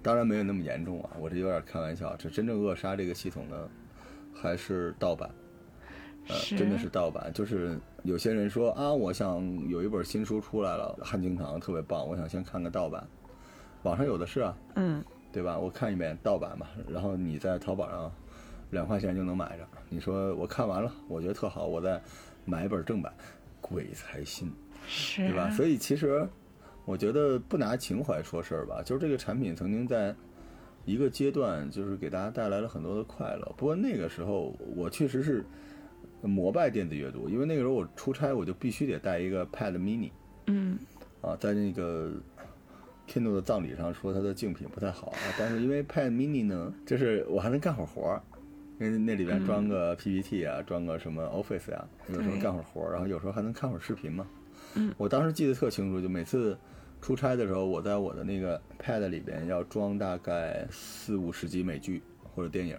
[0.03, 2.15] 当然没有那么严重啊，我这有点开玩笑。
[2.15, 3.55] 这真正扼杀这个系统呢？
[4.35, 5.29] 还是盗版，
[6.27, 7.31] 呃，真的是盗版。
[7.33, 13.07] 就是有些人说啊，我想有一本新书出来了，《汉经堂》特别棒，我想先看个盗版。
[13.83, 15.57] 网上有的是啊，嗯，对吧？
[15.57, 18.11] 我看一遍盗版嘛，然后你在淘宝上
[18.71, 19.67] 两块钱就能买着。
[19.89, 22.01] 你说我看完了，我觉得特好，我再
[22.43, 23.13] 买一本正版，
[23.61, 24.51] 鬼才信，
[24.87, 25.49] 是，对吧？
[25.51, 26.27] 所以其实
[26.83, 30.15] 我觉得不拿情怀说事儿吧，就是这个产品曾经在。
[30.85, 35.43] 一个阶段就是给大家带来了很多的快乐，不过那个时候我确实是
[36.21, 40.11] 膜拜电子阅读，因为那个时候我出差我就必须得带一个 Pad Mini，
[40.45, 40.77] 嗯，
[41.21, 42.11] 啊，在那个
[43.07, 48.21] Kindle 的葬礼上说它的竞品不太好，啊但是因为 Pad Mini 呢，就是我还能干会儿活儿，
[48.79, 54.27] 因为那里边装个 PPT 啊，装个什么 Office 啊，有时候干会儿活儿，然后有时候还能看会儿视频嘛，
[54.75, 56.55] 嗯，我当时记得特清楚，就每次。
[57.05, 62.01] 出差的时候，我在我的那个 Pad 里边要装大概四五十集美剧
[62.33, 62.75] 或者电影，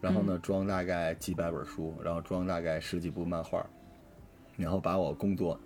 [0.00, 3.64] 然后呢装大概几百本书，然后装大概十几部漫画，
[4.56, 5.56] 然后把我工作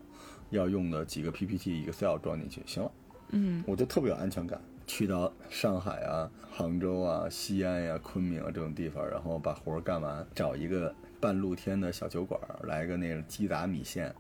[0.51, 2.93] 要用的几个 PPT、Excel 装进去，行了，
[3.31, 4.61] 嗯，我就特别有安全感。
[4.87, 14.15] 去到上海啊、杭州啊、西安呀、昆明啊这种地方，然后把活儿干完，找一个半露天的小酒馆，来个那个鸡杂米线，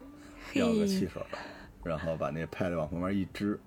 [0.54, 1.20] 要个汽水。
[1.82, 3.58] 然后把那 pad 往旁边一支，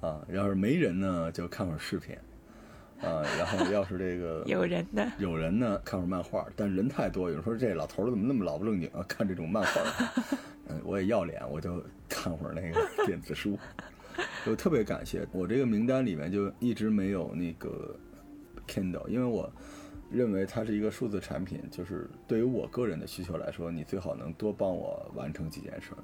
[0.00, 2.14] 啊，要是没人呢，就看会儿视频，
[3.00, 9.02] 啊，然后要是这个 有人的，有人呢看会儿漫画，但人太多，有人说这老头儿怎么那么老不正经啊？
[9.08, 9.82] 看这种漫画，
[10.68, 13.58] 嗯，我也要脸，我就看会儿那个 电子书。
[14.44, 17.94] 就特别感谢我这个名单里面就一直没有那个
[18.66, 19.48] Kindle，因为我
[20.10, 26.02] 认为它是一个数字产品，就是对于我个人的需求来说，你最好能多帮我完成几件事儿，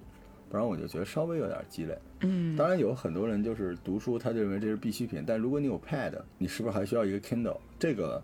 [0.50, 1.98] 不然我就觉得稍微有点鸡肋。
[2.20, 5.24] 嗯，当然有很多人就是读书，他就认为这是必需品。
[5.26, 7.59] 但如果你有 Pad，你是不是还需要一个 Kindle？
[7.78, 8.22] 这个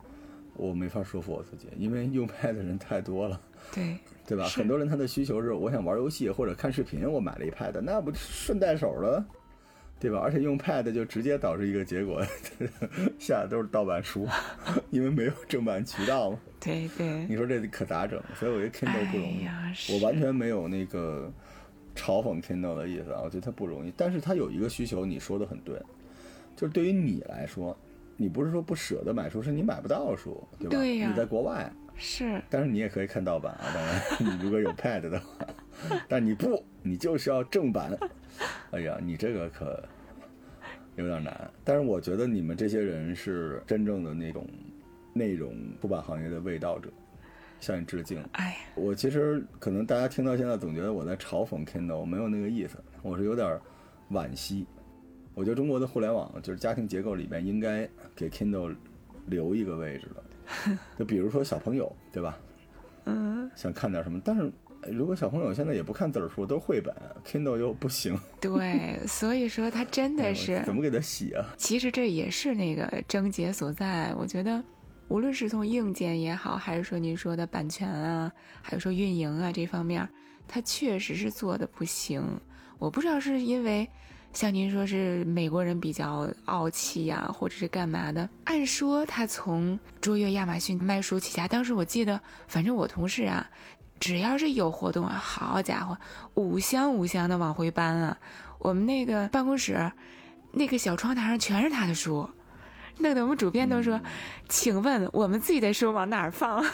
[0.54, 3.40] 我没法说服我自己，因为用 Pad 的人太多了，
[3.74, 4.44] 对，对吧？
[4.48, 9.24] 很多人他的需求是我想玩游戏或者看视频，我买了一 Pad，那不顺带手了，
[9.98, 10.18] 对吧？
[10.18, 12.22] 而且用 Pad 就直接导致一个结果，
[13.18, 14.26] 下的都是盗版书，
[14.90, 16.38] 因为没有正版渠道嘛。
[16.58, 18.22] 对对，你说这可咋整？
[18.34, 19.46] 所以我觉得 Kindle 不容易。
[19.92, 21.30] 我完全没有那个
[21.94, 25.80] 嘲讽 Kindle 的意思啊，我觉得它不容易，但是它有一个需求，你说的很对，
[26.56, 27.76] 就是对于你来说，
[28.16, 30.76] 你不是说不舍得买书，是你买不到书，对吧？
[30.76, 35.46] 对呀你在国外，是，但是你也可以看盗版啊，当然 你如果有 Pad 的话，
[36.08, 37.96] 但你不，你就是要正版。
[38.70, 39.82] 哎呀，你这个可
[40.96, 41.50] 有点难。
[41.64, 44.46] 但是我觉得你们这些人是真正的那种
[45.12, 46.88] 内容出版行业的卫道者，
[47.60, 48.22] 向你致敬。
[48.32, 53.58] 哎呀，我其实可能大家听到现在总觉得我在嘲讽 Kindle，我没有那个意思，我是有点
[54.10, 54.66] 惋惜。
[55.34, 58.74] 我觉得中国的互联网就是家庭结构里面应该给 Kindle
[59.26, 62.36] 留一个位置的， 就比如说小朋友，对吧？
[63.04, 64.50] 嗯，想看点什么，但是
[64.82, 66.94] 呃如果小朋友现在也不看字儿书，都是绘本
[67.24, 71.46] ，Kindle 又不行，对，所以说他真的是怎么给他洗啊？
[71.56, 74.12] 其实这也是那个症结所在。
[74.18, 74.62] 我觉得，
[75.10, 78.30] 无论是从硬件也好，还是说您说的版权啊，
[78.62, 80.08] 还有说运营啊这方面，
[80.46, 82.24] 它确实是做的不行。
[82.78, 83.90] 我不知道是因为
[84.32, 88.30] 像您说是美国人比较傲气呀、或者是干嘛的。
[88.44, 93.50] 按说他从卓越亚马逊卖书起家，当时我记得，反正我同事啊，
[93.98, 95.98] 只要是有活动啊，好家伙，
[96.34, 98.16] 五箱五箱的往回搬啊。
[98.60, 99.90] 我们那个办公室，
[100.52, 102.30] 那个小窗台上全是他的书，
[103.00, 104.00] 弄得我们主编都说
[104.48, 106.64] ：“请问我们自己的书往哪儿放？”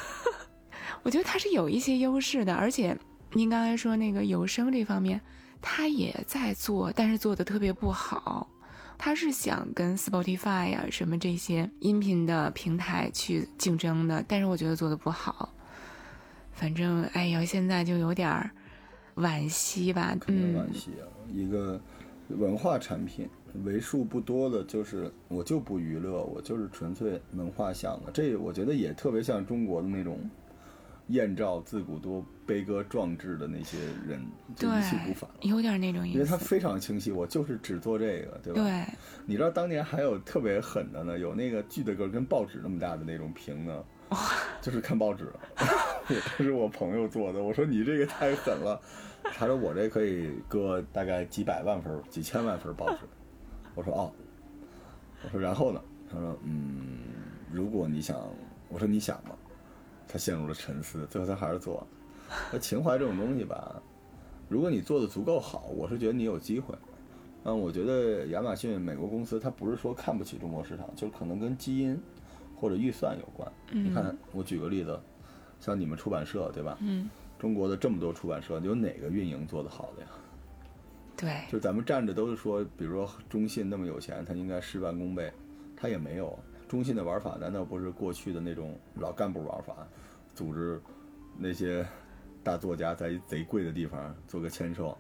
[1.03, 2.97] 我觉得他是有一些优势的，而且
[3.33, 5.21] 您刚才说那个有声这方面，
[5.63, 8.49] 他也在做，但是做的特别不好。
[8.99, 15.53] 他是想跟 Spotify 呀、什么这些音频的平台去竞争的，但是我觉得做的不好。
[16.53, 18.51] 反正哎呀，现在就有点儿
[19.17, 20.17] 惋惜吧。
[20.29, 21.79] 嗯惋惜啊，一个
[22.29, 23.29] 文化产品，
[23.65, 28.11] 为数不多的，就是我就不娱乐，我就是纯粹文化向的。
[28.13, 30.19] 这我觉得也特别像中国的那种
[31.09, 34.21] 燕赵自古多悲歌壮志的那些人，
[34.55, 36.37] 一去不返。，有点那种意思因为他。
[36.37, 38.63] 非常清晰，我就是只做这个，对吧？
[38.63, 38.85] 对，
[39.25, 43.85] 你知道当年还有特别狠的呢，有那个锯的个跟报纸那么大的那种屏呢，
[44.61, 45.27] 就是看报纸，
[46.39, 47.43] 这是我朋友做的。
[47.43, 48.81] 我说你这个太狠了，
[49.23, 52.99] 他说我这可以搁大概几百万份、几千万份报纸。
[53.77, 54.11] 我说哦，
[55.23, 55.81] 我说然后呢？
[56.11, 56.99] 他说嗯，
[57.53, 58.19] 如果你想，
[58.69, 59.37] 我说你想吗？
[60.09, 61.87] 他陷入了沉思，最后他还是做。
[62.53, 63.81] 那情怀这种东西吧，
[64.49, 66.75] 如果你做的足够好，我是觉得你有机会。
[67.45, 72.01] 嗯，我觉得亚马逊美国公司它不是说看不起中国市场，就是可能跟基因
[72.57, 73.51] 或者预算有关。
[73.71, 74.99] 你看，我举个例子，
[75.61, 76.79] 像你们出版社对吧？
[76.81, 80.09] 嗯，中国的这么多出版社，有哪个运营做得好的呀？
[81.17, 85.33] 对，就咱们站着都是说，比如说中信那么有钱，他应该事半功倍，
[85.77, 86.39] 他也没有。
[86.69, 89.87] 中信的玩法难道不是过去的那种老干部玩法，
[90.35, 90.81] 组织
[91.39, 91.87] 那些
[92.43, 94.97] 大作家在一贼贵的地方做个签售？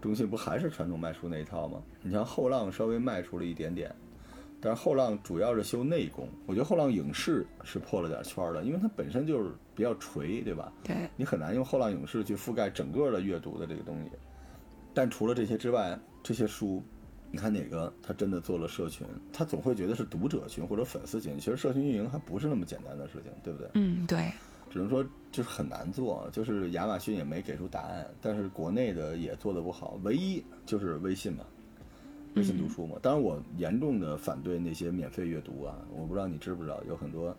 [0.00, 1.80] 中信不还是传统卖书那一套吗？
[2.02, 3.94] 你像后浪稍微卖出了一点点，
[4.60, 6.28] 但是后浪主要是修内功。
[6.46, 10.72] 我觉得后浪影视是破了点圈的，因为它本身就是比较垂，对吧？
[10.82, 14.10] 对，你很难用后浪影视去覆盖整个的阅读的这个东西。
[14.94, 16.82] 但除了这些之外，这些书，
[17.30, 21.38] 你看哪个他真的做了社群，他总会觉得是读者群或者粉丝群。
[21.38, 23.68] 其实社群运营还不是那么简单的事情，对不对？
[23.74, 24.30] 嗯，对，
[24.68, 31.44] 只能说就是很难做，就是亚马逊也没给出答案，但是国内的也做得不好，唯一就是微信嘛，
[32.34, 32.96] 微信读书嘛。
[33.00, 37.34] 当然，我严重的反对那些免费阅读啊，我不知道你知不知道，有很多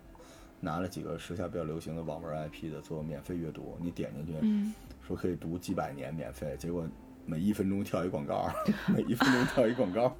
[0.60, 4.72] 拿了几个时下比较流行的网文 IP 的做免费阅读，你点进去，嗯，
[5.06, 6.86] 说可以读几百年免费，结果
[7.26, 8.50] 每一分钟跳一广告，
[8.94, 10.16] 每一分钟跳一广告，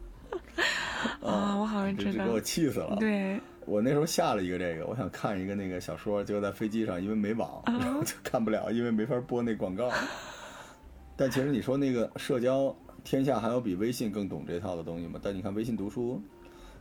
[1.22, 2.96] 啊，我好像知道给我，气死了。
[3.00, 9.90] 对，我那时候下了一个这个，我想看一个那个小说，结果在飞机上因为没网，啊然后 就看不了，因为没法播那广告。
[11.16, 15.20] 但其实你说那个社交，天下还有比微信更懂这套的东西吗？
[15.22, 16.20] 但你看微信读书，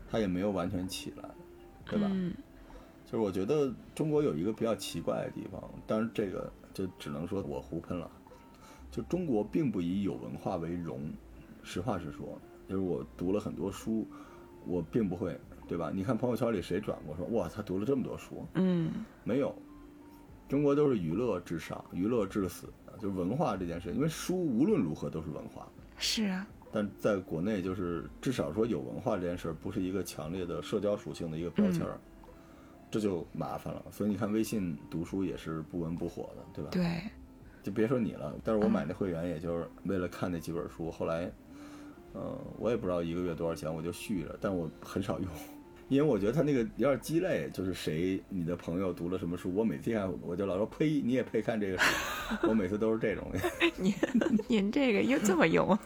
[0.09, 1.29] 它也没有完全起来。
[1.83, 2.07] 对吧？
[2.11, 2.33] 嗯
[3.03, 8.09] 就是我觉得中国有一个比较奇怪的地方，当然这个就只能说我胡喷了。
[8.91, 10.99] 就中国并不以有文化为荣，
[11.63, 14.05] 实话实说，就是我读了很多书，
[14.65, 15.89] 我并不会，对吧？
[15.93, 18.91] 你看朋友圈里谁转过说哇，他读了这么多书，嗯。
[19.23, 19.55] 没有，
[20.49, 22.67] 中国都是娱乐至上，娱乐至死，
[22.99, 25.65] 就是文化这件事，因为书无论如何都是文化，
[25.97, 31.97] 是啊，但在国内就是至少说有文化这件事儿不是一个强烈的社交属性的一个标签儿，
[32.89, 33.85] 这就麻烦了。
[33.89, 36.69] 所以你看微信读书也是不温不火的，对吧？
[36.71, 37.03] 对，
[37.63, 41.31] 就别说你了，但是我买那会员也就是为了看那几本书，后来，
[42.13, 45.27] 呃，我也不知道一个月多少钱，我就续着，但我很少用，
[45.89, 51.85] 因为我觉得他那个有点鸡肋，就是谁你的朋友读了什么书，我每次看我就老说呸，你也配看这个书，
[52.49, 53.31] 我每次都是这种。
[53.77, 53.93] 您
[54.47, 55.77] 您这个又这么用，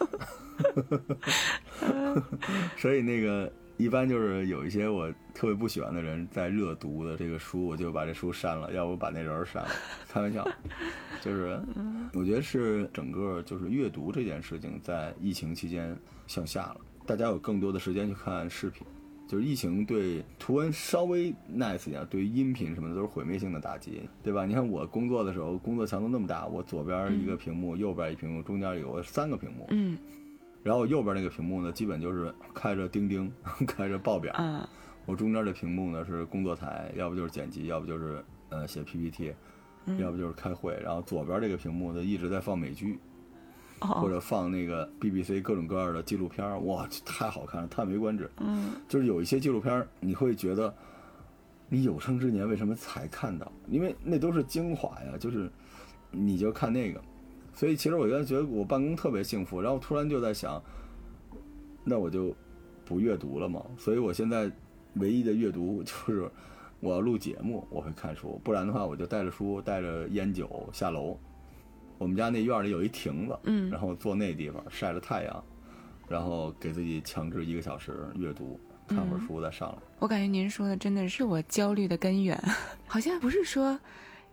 [2.78, 9.70] 所以那个一般就是有一些我特别不喜欢的人在热读的这个书，我就把这书删了，要不把那人删了。
[10.08, 10.48] 开玩笑，
[11.26, 11.60] 就是
[12.14, 18.86] 我觉得是整个就是阅读这件事情在疫情期间向下了，大家有更多的时间去看视频。
[19.28, 24.46] 就是疫情对图文稍微 nice 一点，对于音频什么的都是毁灭性的打击，对吧？
[24.46, 29.98] 你看我工作的时候，工作强度那么大，我左边一个屏幕，右边一屏幕，中间有三个屏幕，嗯
[30.62, 33.32] 然后右边那个屏幕呢，基本就是开着钉钉，
[33.66, 34.32] 开着报表。
[34.38, 34.64] 嗯
[35.08, 39.34] 我中间的屏幕呢是工作台，要不就是剪辑，要不就是呃写 PPT，
[40.00, 40.78] 要不就是开会。
[40.84, 43.00] 然后左边这个屏幕呢一直在放美剧，
[43.80, 48.30] 或哦者放那个 BBC 各种各样的纪录片儿，哇，太好看了，叹为观止。
[48.40, 50.74] 嗯就是有一些纪录片儿，你会觉得
[51.70, 53.52] 你有生之年为什么才看到？
[53.68, 55.50] 因为那都是精华呀，就是
[56.12, 57.02] 你就看那个。
[57.54, 60.62] 所以其实我原来觉得我办公特别幸福，然后突然就在想，
[61.84, 62.36] 那我就
[62.84, 63.64] 不阅读了嘛。
[63.78, 64.52] 所以我现在
[64.96, 66.30] 唯一的阅读就是
[66.86, 71.18] 我要录节目，我会看书，不然的话我就带着书、带着烟酒下楼。
[71.98, 75.44] 我们家那院里有一亭子，嗯然后坐那地方晒着太阳，
[76.08, 79.78] 然后给自己强制一个小时阅读，看会儿书再上来。
[79.98, 82.40] 我感觉您说的真的是我焦虑的根源，
[82.86, 83.80] 好像不是说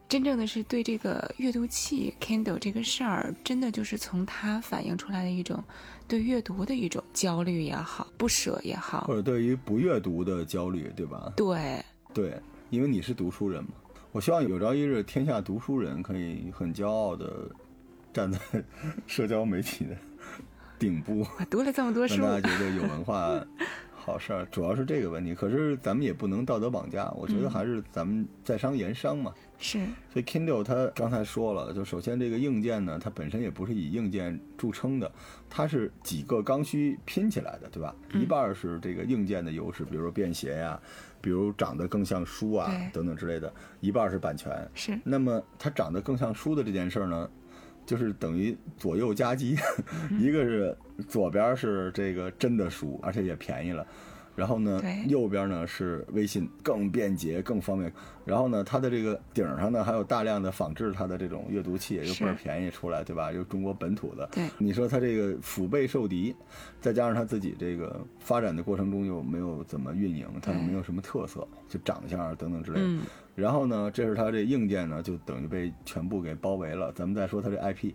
[0.08, 5.62] 真正的是对这个阅读器 Kindle 这个事儿，真的就是从它反映出来的一种
[6.06, 11.32] 对阅读的一种焦虑也好，不舍也好或，者对于不阅读的焦虑，对吧？
[11.36, 11.82] 对，
[12.14, 12.34] 对，
[12.70, 13.70] 因为你是读书人嘛。
[14.12, 17.50] 我希望有朝一日，天下读书人可以很骄傲的
[18.12, 18.38] 站在
[19.06, 19.96] 社交媒体的
[20.78, 23.42] 顶部，我读了这么多书，让大家觉得有文化
[23.94, 24.46] 好事儿。
[24.50, 29.32] 主要是这个问题，可是咱们也不能道德绑架，我觉得还是咱们在商言商嘛。
[29.58, 29.78] 是，
[30.12, 35.10] 所以 Kindle 它刚才说了，就首先这个硬件呢，它本身也不是以硬件著称的，
[35.48, 37.94] 它是几个刚需拼起来的，对吧？
[38.12, 40.78] 一半是这个硬件的优势，比如说便携呀，
[41.22, 43.48] 比如长得更像书啊等等之类的；
[43.80, 44.52] 一半儿是版权。
[44.74, 47.30] 是，那么它长得更像书的这件事儿呢，
[47.86, 49.56] 就是等于左右夹击，
[50.18, 50.76] 一个是
[51.08, 53.86] 左边是这个真的书，而且也便宜了。
[54.34, 57.92] 然后呢，右边呢是微信，更便捷、更方便。
[58.24, 63.32] 然后呢，它的这个顶上呢还有大量的仿制它的这种阅读器，又是倍儿便宜出来，对吧？
[63.32, 64.28] 又中国本土的。
[64.32, 66.34] 对你说它这个腹背受敌，
[66.80, 72.86] 再加上它自己这个发展的过程中又没有怎么运营，它又没有什么特色，就长相啊等等之类的。
[72.86, 73.02] 嗯
[73.34, 76.92] 然后呢，这是它这硬件呢，就等于被全部给包围了。
[76.92, 77.92] 咱们再说它这 IP，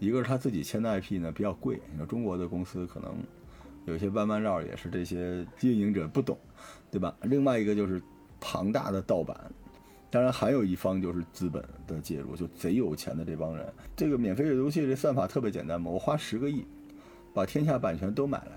[0.00, 3.14] 一个是他自己签的 IP 呢比较贵，你说中国的公司可能
[3.86, 6.38] 有些弯弯绕也是这些经营者不懂，
[6.90, 7.14] 对吧？
[7.22, 8.00] 另外一个就是
[8.40, 9.38] 庞大的盗版，
[10.10, 13.66] 当然还有一方就是资本的介入，就贼有钱的这帮人。
[13.96, 16.64] 这个免费阅读器这算法特别简单嘛，我花十个亿
[17.32, 18.52] 把天下版权都买来，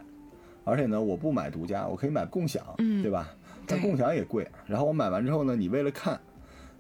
[0.64, 3.30] 而且呢，我不买独家，我可以买共享，对吧？
[3.66, 6.20] 但共享也贵，然后我买完之后呢，你为了看。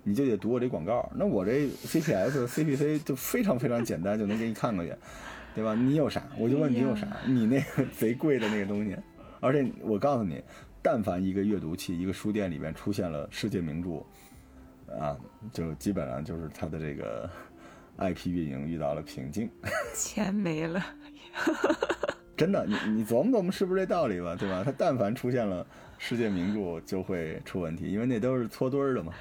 [0.03, 4.95] 你就得读我这广告，那我这 CPS、CPC 就非常非常简单，就能给你看过去，
[5.57, 5.73] 对吧？
[5.73, 8.95] 你有啥，我就问你有啥，你那个 贼贵的那个东西，
[9.39, 10.39] 而且我告诉你，
[10.83, 14.05] 但凡一个阅读器、一个书店里面出现了世界名著，
[14.93, 15.17] 啊，
[15.51, 17.27] 就基本上就是它的这个
[17.97, 19.49] IP 运营遇到了瓶颈。
[19.97, 20.85] 钱没了，
[22.37, 24.61] 真的，你你琢磨琢磨是不是这道理吧，对吧？
[24.63, 25.65] 它但凡出现了
[25.97, 29.11] 世界名著，就会出问题，因为那都是搓堆儿的嘛。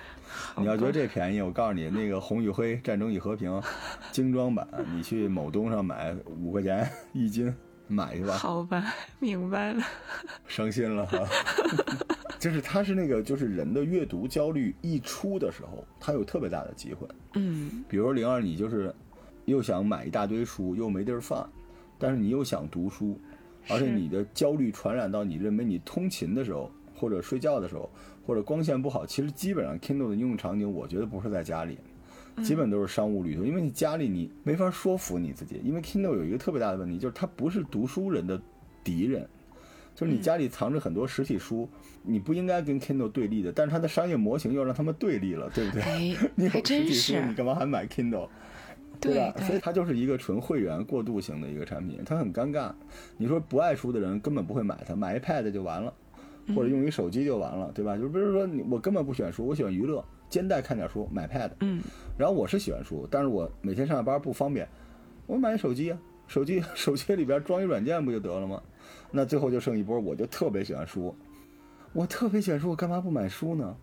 [0.57, 3.51] 你要觉得这便宜，我告诉你，那个《红与黑：战争与和平》
[4.11, 7.55] 精装版，你去某东上买五块钱一斤，
[7.87, 8.35] 买去吧。
[8.37, 9.83] 好吧，明白了，
[10.47, 11.18] 伤心了哈。
[12.39, 17.09] 就是他是那个，就是人的阅读焦虑一出的时候，他有特别大的机会。
[17.35, 18.95] 嗯比如说灵儿，你就是
[19.47, 21.49] 又想买一大堆书，又没地儿放，
[21.99, 23.18] 但是你又想读书，
[23.69, 27.91] 而且是你的焦虑传染到你认为你通勤的时候或者睡觉的时候，
[28.27, 31.79] 或者光线不好，其实基本上 Kindle 的应用场景，我觉得不是在家里，
[32.43, 38.41] 基本都是商务旅途，因为你家里你没法说服你自己，因为 Kindle 有一个特别大的问题，就是它不是读书人的
[38.83, 39.29] 敌人，
[39.95, 41.69] 就是你家里藏着很多实体书，
[42.03, 45.83] 你不应该跟 Kindle 对立的，但是它的商业模型又让他们对立了，对不对？
[45.83, 48.29] 哎 你有实体书，你干嘛还买 Kindle？
[49.01, 49.34] 对吧？
[49.40, 52.72] 所以它就是一个纯会员过渡型的一个产品，它很尴尬。
[53.16, 55.92] 你说不爱书的人根本不会买它，买一 Pad 就完了，
[56.55, 57.97] 或者用一手机就完了，对吧？
[57.97, 61.51] 就比如说你我根本不喜欢书，我喜欢娱乐，肩带看点书，买 Pad。
[61.61, 61.82] 嗯，
[62.18, 64.68] 然后我是喜欢书，但是我每天上下班不方便，
[65.26, 68.62] 我买一手机啊，手机 手机里边装一软件不就得了吗？
[69.11, 71.14] 那最后就剩一波，我就特别喜欢书，
[71.92, 73.76] 我特别喜欢书，我干嘛不买书呢？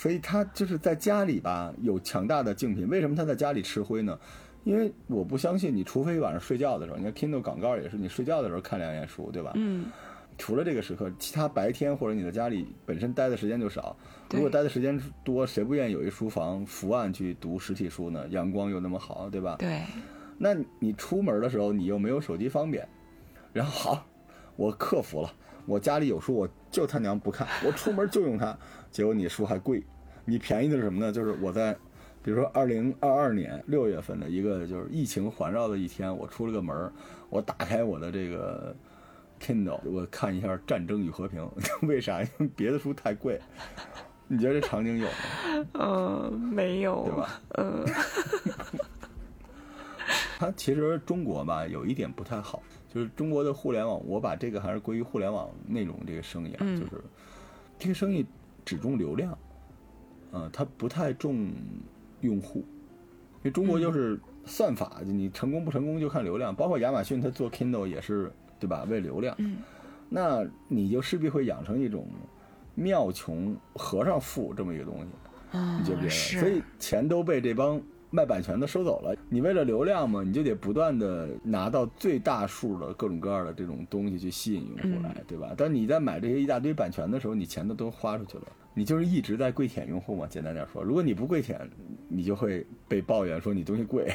[0.00, 2.88] 所以他就是在家里吧有强大的竞品。
[2.88, 4.18] 为什么他在家里吃灰呢？
[4.64, 9.52] 因为我不相信你，除非晚上睡觉的时候，你看 Kindle 广告也是你睡觉的时候看两眼书，对吧？
[9.56, 9.84] 嗯，
[10.38, 13.94] 除了这个时刻，其他白天或者你在家里本身待的时间就少。
[14.30, 18.26] 如果待的时间多，谁不愿意有一书房伏案去读实体书呢？
[18.30, 19.56] 阳光又那么好，对吧？
[19.58, 19.82] 对，
[20.38, 22.88] 那你出门的时候，你又没有手机方便，
[23.52, 24.06] 然后好，
[24.56, 25.30] 我克服了，
[25.70, 28.58] 我家里有书，我就他娘不看，我出门就用它。
[28.90, 29.80] 结果你书还贵，
[30.24, 31.12] 你便宜的是什么呢？
[31.12, 31.72] 就是我在，
[32.24, 36.92] 比如说二零二二年六月份的一个就是疫情环绕的一天，我出了个门儿，
[37.28, 38.74] 我打开我的这个
[39.40, 41.40] Kindle，我看一下《战争与和平》，
[41.86, 42.20] 为啥？
[42.20, 43.40] 因为别的书太贵。
[44.26, 45.66] 你觉得这场景有吗？
[45.74, 47.40] 嗯， 没有，对吧？
[47.58, 47.86] 嗯，
[50.36, 52.60] 它其实中国吧有一点不太好，
[52.92, 56.92] 就是中国的互联网，我把这个还是归于互联网内容这个生意啊，嗯就是
[57.78, 58.26] 这个生意
[58.64, 59.38] 只重流量，
[60.32, 61.52] 呃，它不太重
[62.20, 69.58] 用户，因为中国就是算法，你成功不成功就看流量，包括亚马逊它做 Kindle 也是对吧，为流量，嗯
[70.08, 72.08] 那你就势必会养成一种
[72.74, 75.06] 庙穷和尚富这么一个东西。
[75.52, 76.10] 嗯你觉不觉得？
[76.10, 77.80] 所以钱都被这帮
[78.10, 79.16] 卖版权的收走了。
[79.28, 85.52] 你为了流量嘛，你就得不断的拿到最大数的各种各样的这种东西去吸引用户来，嗯对吧？
[85.56, 88.44] 但你在买这些一大堆版权的时候，你钱都都花出去了，
[88.74, 90.26] 你就是一直在跪舔用户嘛。
[90.26, 91.60] 简单点说，如果你不跪舔，
[92.08, 94.12] 你就会被抱怨说你东西贵，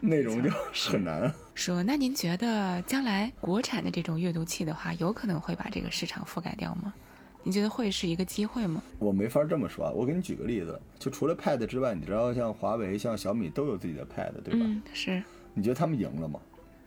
[0.00, 1.32] 内容就很难。
[1.54, 6.94] 说，那您觉得将来国产的这种阅读器的话，有可能会把这个市场覆盖掉吗？
[7.42, 8.82] 你觉得会是一个机会吗？
[8.98, 14.60] 我没法这么说啊，我给你举个例子，就除了 Pad 之外，你知道像华为、像小米都有自己的 Pad，对吧？
[14.62, 15.22] 嗯，是，
[15.54, 16.38] 你觉得他们赢了吗？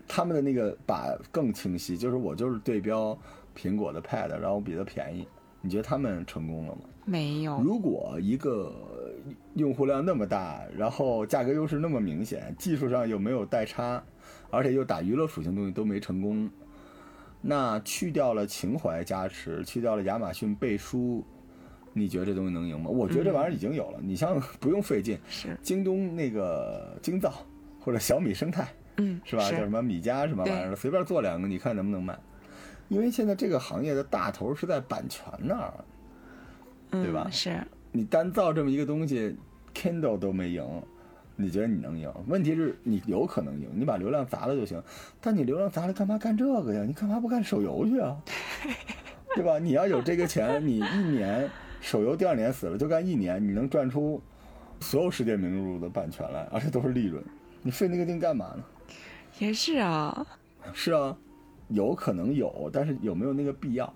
[0.07, 3.17] 他们的那个把更清晰，就是我就是对标
[3.57, 5.27] 苹果的 Pad，然后比它便宜。
[5.61, 6.81] 你觉得他们成功了吗？
[7.05, 8.73] 没有，如果一个
[9.55, 14.03] 用户量那么大，然后价格优势那么明显，技术上又没有代差，
[14.49, 16.49] 而且又打娱乐属性东西都没成功，
[17.45, 21.23] 那去掉了情怀加持，去掉了亚马逊背书，
[21.91, 22.89] 你觉得这东西能赢吗？
[22.89, 27.33] 我觉得这玩意儿已经有了，你像 不用费劲，是，京东那个京造
[27.81, 28.65] 或者小米生态。
[28.97, 29.43] 嗯，是吧？
[29.51, 32.17] 叫什么米家什么玩意儿的，随便做两个，你看能不能卖？
[32.89, 35.73] 因为现在这个行业的大头是在版权那儿，
[36.91, 37.59] 嗯对吧是，
[37.91, 39.35] 你单造这么一个东西
[39.73, 40.63] ，Kindle 都没赢，
[41.35, 42.11] 你觉得你能赢？
[42.27, 44.81] 问题是你有可能赢，你把流量砸了就行。
[45.19, 46.83] 但你流量砸了，干嘛干这个呀？
[46.85, 48.17] 你干嘛不干手游去啊？
[49.35, 49.57] 对吧？
[49.57, 51.49] 你要有这个钱，你一年
[51.81, 54.21] 手游第二年死了就干一年，你能赚出
[54.79, 57.23] 所有世界名著的版权来，而且都是利润。
[57.63, 58.63] 你费那个劲干嘛呢？
[59.39, 60.27] 也是啊，
[60.71, 61.17] 是啊，
[61.69, 63.91] 有可能有，但是有没有那个必要？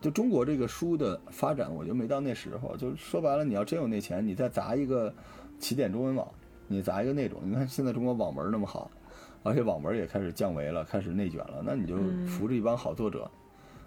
[0.00, 2.76] 就中国这个书的发展，我觉得没到那时候。
[2.76, 5.12] 就说白了，你要真有那钱，你再砸一个
[5.58, 6.28] 起点中文网，
[6.68, 8.90] 你砸一个那种，你看现在中国网文那么好，
[9.42, 11.96] 而且网文也开始降维了，开始内卷了，那你就
[12.26, 13.30] 扶着一帮好作者，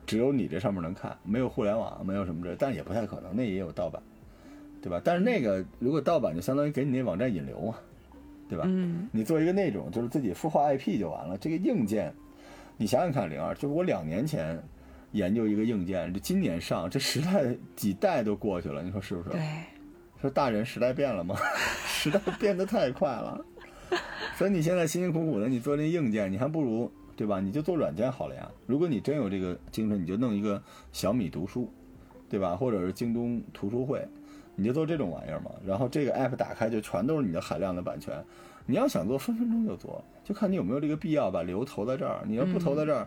[0.05, 4.01] 只有你这上面能看，没有互联网，没有什么这，但也不太可能，那也有盗版，
[4.81, 5.01] 对吧？
[5.03, 7.75] 但是那个如果盗版，就相当于给你那网站引流嘛，
[8.47, 8.63] 对吧？
[8.67, 11.37] 嗯你做一个那种，就是自己孵化 IP 就完了。
[11.37, 12.13] 这个硬件，
[12.77, 14.57] 你想想看，零二，就是我两年前
[15.11, 19.29] 研究一个硬件，这今年上，这时代几代都过去了，你说是不是？
[19.29, 19.41] 对，
[20.21, 21.35] 说大人时代变了吗？
[21.87, 23.39] 时代变得太快了，
[24.37, 27.39] 所以你现在辛辛苦苦的你做这硬件，你还不如对吧？
[27.41, 28.49] 你就做软件好了呀。
[28.65, 30.61] 如果你真有这个精神，你就弄一个
[30.93, 31.69] 小米读书，
[32.29, 32.55] 对吧？
[32.55, 34.07] 或者是京东图书会，
[34.55, 35.51] 你就做这种玩意儿嘛。
[35.65, 38.23] 然后这个 app 打开就全都是你的海量的版权，
[38.65, 42.21] 你要想做分分钟就做，就看你有没有这个必要把流投在这儿。
[42.25, 43.05] 你要不投在这儿，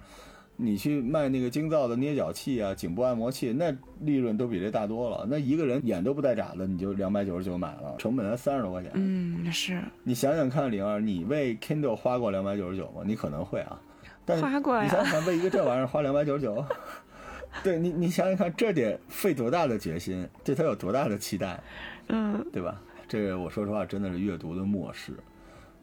[0.63, 5.27] 你去卖那个京造的捏脚器啊、颈部按摩器，那利润都比这大多了。
[5.29, 8.93] 那一个人眼都不带眨的，你就两百九十九买了，成本才三十多块钱。
[8.95, 13.03] 嗯是，你想想看，灵儿，你为 Kindle 花过两百九十九吗？
[13.05, 13.81] 你可能会啊，
[14.25, 16.65] 但是花过呀你想想看，为一个这玩意儿花两百九十九，
[17.65, 21.61] 对你，你想想看，这得费多大的决心，对他有多大的期待，
[22.09, 22.81] 嗯对吧？
[23.09, 25.13] 这个我说实话，真的是阅读的末世，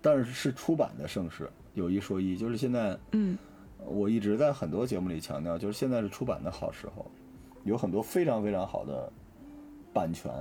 [0.02, 1.50] 但是是出版的盛世。
[1.76, 3.38] 有一说一，就是现在嗯
[3.86, 7.10] 我一直在很多节目里强调，就是现在是出版的好时候，
[7.64, 9.12] 有很多非常非常好的
[9.94, 10.32] 版权，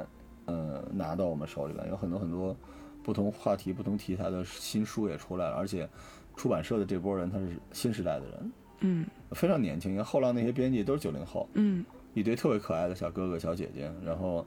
[0.46, 2.56] 呃，拿到我们手里边，有很多很多
[3.02, 5.88] 不同话题、不同题材的新书也出来了，而且
[6.36, 9.92] 出版社的这波人他是新时代的人，嗯非常年轻。
[9.92, 11.84] 你看后浪那些编辑都是九零后，嗯
[12.14, 14.44] 一堆特别可爱的小哥哥小姐姐，然后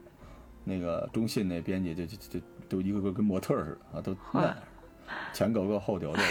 [0.64, 4.56] 那个中信那编辑就就就就都一个个跟模特儿似的啊，都那样，
[5.34, 6.22] 前狗狗后丢丢？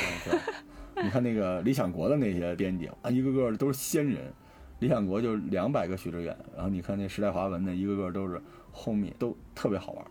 [1.03, 4.33] 你看那个理想国的那些编辑啊，一个个都是仙人。
[4.81, 8.41] 理想国就两百个许知远，然后你看那时代华文的，一个个都是
[8.75, 10.03] homie，都特别好玩，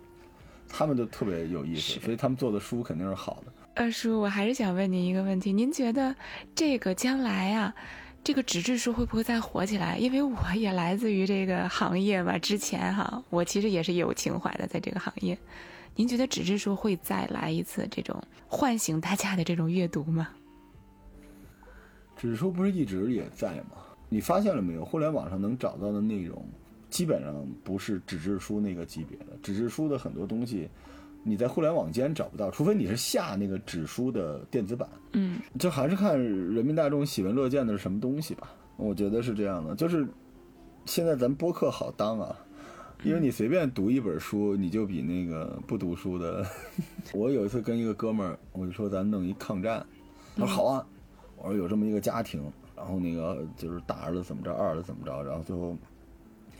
[0.67, 3.51] 他们都特别有意思，所以他们做的书肯定是好的。
[3.73, 6.15] 二叔，我还是想问您一个问题，您觉得
[6.53, 7.73] 这个将来啊，
[8.23, 9.97] 这个纸质书会不会再火起来？
[9.97, 15.35] 因为我也来自于这个行业嘛，之前哈，我其实也是有情怀的，在这个行业。
[15.95, 20.29] 您觉得纸质书会再来一次这种唤醒大家的这种阅读吗？
[22.19, 23.77] 纸书不是一直也在吗？
[24.09, 24.83] 你发现了没有？
[24.83, 26.45] 互联网上能找到的内容，
[26.89, 29.27] 基本上不是纸质书那个级别的。
[29.41, 30.67] 纸质书的很多东西，
[31.23, 34.89] 你在互联网间找不到，除非你是下那个纸书的电子版。
[35.13, 38.51] 嗯就还是看人民大众喜闻乐见的是什么东西吧。
[38.75, 40.05] 我觉得是这样的，就是
[40.83, 42.35] 现在咱播客好当啊，
[43.03, 46.45] 因为你随便读一本书，你就比那个不读书的。
[47.13, 49.85] 我有一次跟一个哥们儿，我就说咱弄一抗战，
[50.35, 50.85] 他说好啊，
[51.41, 55.75] 我说有这么一个家庭，然后那个就是大儿子怎么着，二儿子怎么着，然后最后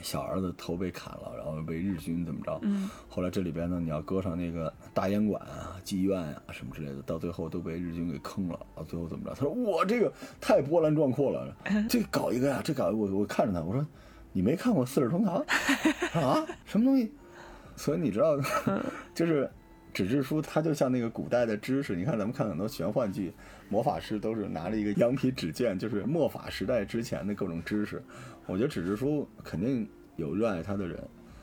[0.01, 8.59] 小儿子头被砍了，然后被日军怎么着，嗯后来这里边呢，你要搁上那个大烟馆啊、妓院啊什么之类的，到最后都被日军给坑了。
[8.75, 9.32] 到最后怎么着？
[9.36, 11.53] 他说：“我这个太波澜壮阔了，
[11.89, 13.86] 这搞一个呀，这搞一个我我看着他，我说
[14.32, 15.43] 你没看过《四世同堂》
[16.19, 16.45] 啊？
[16.63, 17.11] 什么东西？
[17.75, 18.38] 所以你知道，
[19.13, 19.49] 就是
[19.93, 21.95] 纸质书，它就像那个古代的知识。
[21.95, 23.34] 你看咱们看很多玄幻剧，
[23.70, 28.03] 魔法师都是拿着一个羊皮纸剑，就是末法时代之前的各种知识。
[28.47, 30.99] 我觉得纸质书肯定有热爱它的人。”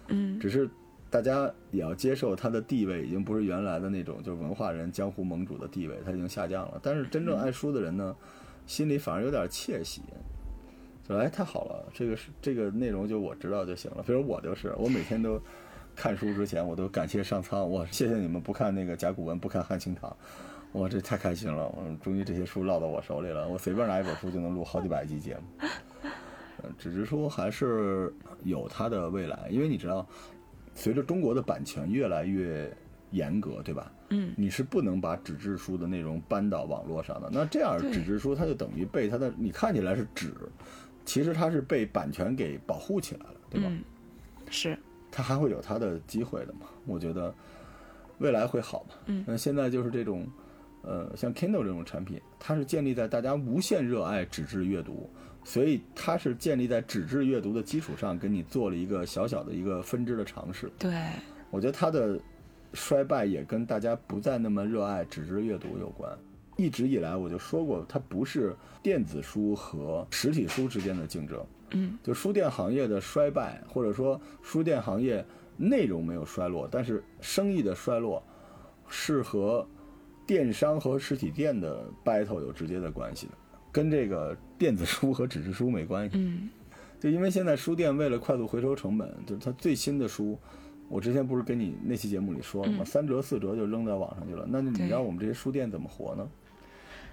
[0.08, 0.70] 嗯只是
[1.10, 6.80] 大家也要接受它的地位已经不是原来的那种就是文化人、江湖盟主的地位，它已经下降了。
[6.82, 8.14] 但是真正爱书的人呢，
[8.66, 10.02] 心里反而有点窃喜，
[11.06, 14.02] 说哎太好了，这个是这个内容就我知道就行了。
[14.06, 15.40] 比如我就是，我每天都
[15.94, 20.16] 看书之前我都感谢上苍，我谢谢你们不看那个甲骨文，不看汉清堂。
[20.76, 21.66] 哇，这太开心了！
[21.68, 25.42] 我终于这些书落到我手里了，我随便拿一本书就能录好几百集节目。
[26.62, 28.12] 呃，纸质书还是
[28.44, 30.06] 有它的未来，因为你知道，
[30.74, 32.70] 随着中国的版权越来越
[33.10, 33.90] 严格，对吧？
[34.10, 37.28] 嗯你是不能把纸质书的内容搬到网络上的。
[37.32, 40.32] 那这样纸质书它就等于被它的你看起来是纸，
[41.06, 43.66] 其实它是被版权给保护起来了，对吧？
[43.70, 43.82] 嗯，
[44.50, 44.78] 是
[45.10, 46.66] 它还会有它的机会的嘛？
[46.84, 47.34] 我觉得
[48.18, 48.94] 未来会好嘛。
[49.06, 50.26] 嗯那现在就是这种，
[50.86, 55.10] 呃，像 Kindle 这种产品，它是建立在大家无限热爱纸质阅读，
[55.44, 60.70] 所以它是建立在纸质阅读的基础上，给你做了一个小小的一个分支的尝试。
[60.78, 60.92] 对，
[61.50, 62.18] 我觉得它的
[62.72, 66.10] 衰败也跟大家不再那么热爱纸质阅读有关。
[66.56, 75.22] 一直以来我就说过，它不是电子书和实体书之间的竞争，嗯就书店行业的衰败，或者说书店行业
[75.56, 78.22] 内容没有衰落，但是生意的衰落
[78.88, 79.66] 是和
[80.26, 83.32] 电商和实体店的 battle 有直接的关系的，
[83.70, 86.16] 跟这个电子书和纸质书没关系。
[86.18, 86.50] 嗯
[86.98, 90.36] 就因为现在书店为了快速回收成本，就是它最新的书，
[90.88, 92.78] 我之前不是跟你那期节目里说了吗？
[92.80, 96.26] 嗯三折四折就扔在网上去了，那你对让我们这些书店怎么活呢？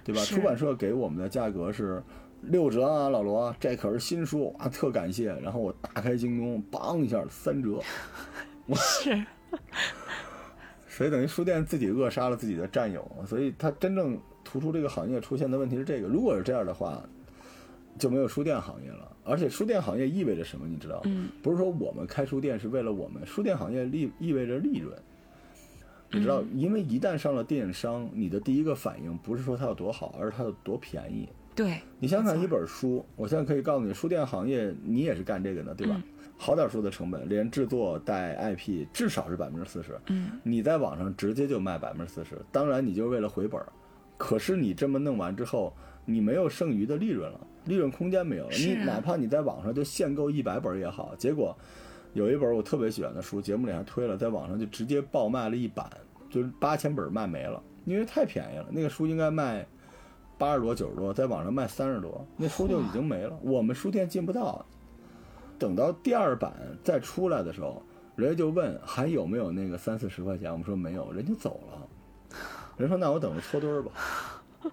[0.02, 0.22] 对吧？
[0.22, 2.02] 出版社给我们的价格是
[2.40, 5.34] 六折啊，老罗，这可是新书啊，特感谢。
[5.40, 7.78] 然后我打开京东，梆一下三折，
[8.66, 9.22] 我是，
[10.96, 13.04] 所以等于书店自己扼杀了自己的战友。
[13.26, 17.02] 所以它真正突出这个行业出现的问题是这个，如果是这样的话，
[17.98, 19.10] 就没有书店行业了。
[19.24, 20.66] 而且书店行业意味着什么？
[20.68, 21.02] 你知道吗？
[21.06, 24.96] 嗯不是说我们开书店是为了我们，书店行业利意味着利润。
[26.10, 31.28] 你知道，因为一旦上了电商，你的第一个反应不是说它有多好，而是它有多便宜。
[31.56, 36.00] 对，你想想一本书，我现在可以告诉你，书店行业你也是干这个的，对吧？
[36.36, 39.98] 好点书的成本，连制作带 IP 至少是百分之四十。
[40.08, 43.66] 嗯你在网上直接就卖百分之四十，当然你就是为了回本儿。
[44.16, 45.74] 可是你这么弄完之后，
[46.04, 48.50] 你没有剩余的利润了，利润空间没有了。
[48.50, 51.56] 啊你哪怕你在网上就限购一百本儿也好，结果
[52.12, 55.88] 有一本我特别喜欢的书，节目里还推了，在网上就直接爆卖了一版，
[56.30, 58.66] 就是八千本儿卖没了，因为太便宜了。
[58.70, 59.66] 那个书应该卖
[60.38, 63.36] 八十多、九十多，在网上卖三十多，那书就已经没了。
[63.42, 64.64] 我们书店进不到，
[65.58, 66.52] 等到第二版
[66.82, 67.82] 再出来的时候，
[68.16, 71.88] 人家就问还有没有那个三四十块钱，我们说没有，人就走了。
[72.76, 73.92] 人说那我等着搓堆儿吧。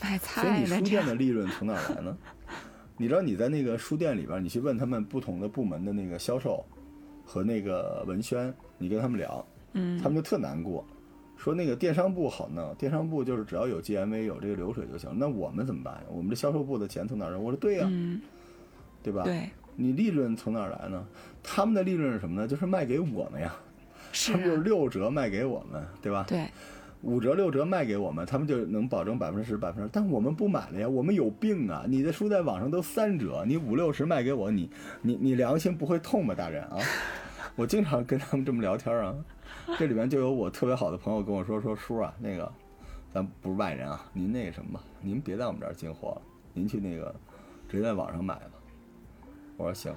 [0.00, 2.16] 买所以你书店的利润从哪儿来呢？
[2.96, 6.64] 你知道你在那个书店里边，你去问他们不同的部门的那个销售
[7.24, 10.84] 和那个文宣，你跟他们聊，嗯他们就特难过，
[11.36, 15.10] 说那个电商部好弄，电商部就是只要有 GMV 有这个流水就行。
[15.16, 16.02] 那我们怎么办呀？
[16.10, 17.36] 我们这销售部的钱从哪儿来？
[17.36, 18.20] 我说对呀、嗯，
[19.02, 19.22] 对吧？
[19.22, 19.48] 对，
[19.80, 21.06] 你利润从哪儿来呢？
[21.40, 22.48] 他们的利润是什么呢？
[22.48, 23.54] 就是卖给我们呀，
[24.10, 26.24] 是他们就六折卖给我们，对吧？
[26.26, 26.48] 对，
[27.02, 31.84] 五折六折卖给我们，他们就能保证百分之十百分之，但我们不买了呀，我们有病啊！
[31.86, 34.68] 你的书在网上都三折，你五六十卖给我，你
[35.00, 36.76] 你你良心不会痛吗，大人啊？
[37.54, 39.14] 我经常跟他们这么聊天啊，
[39.78, 42.52] 这里面就有我特别好的朋友跟我说说叔啊，那个
[43.14, 46.22] 咱不是外人啊，您那个什么吧，您别在我们这儿进货了，
[46.52, 47.14] 您去那个
[47.68, 48.50] 直接在网上买吧。
[49.58, 49.92] 我说行，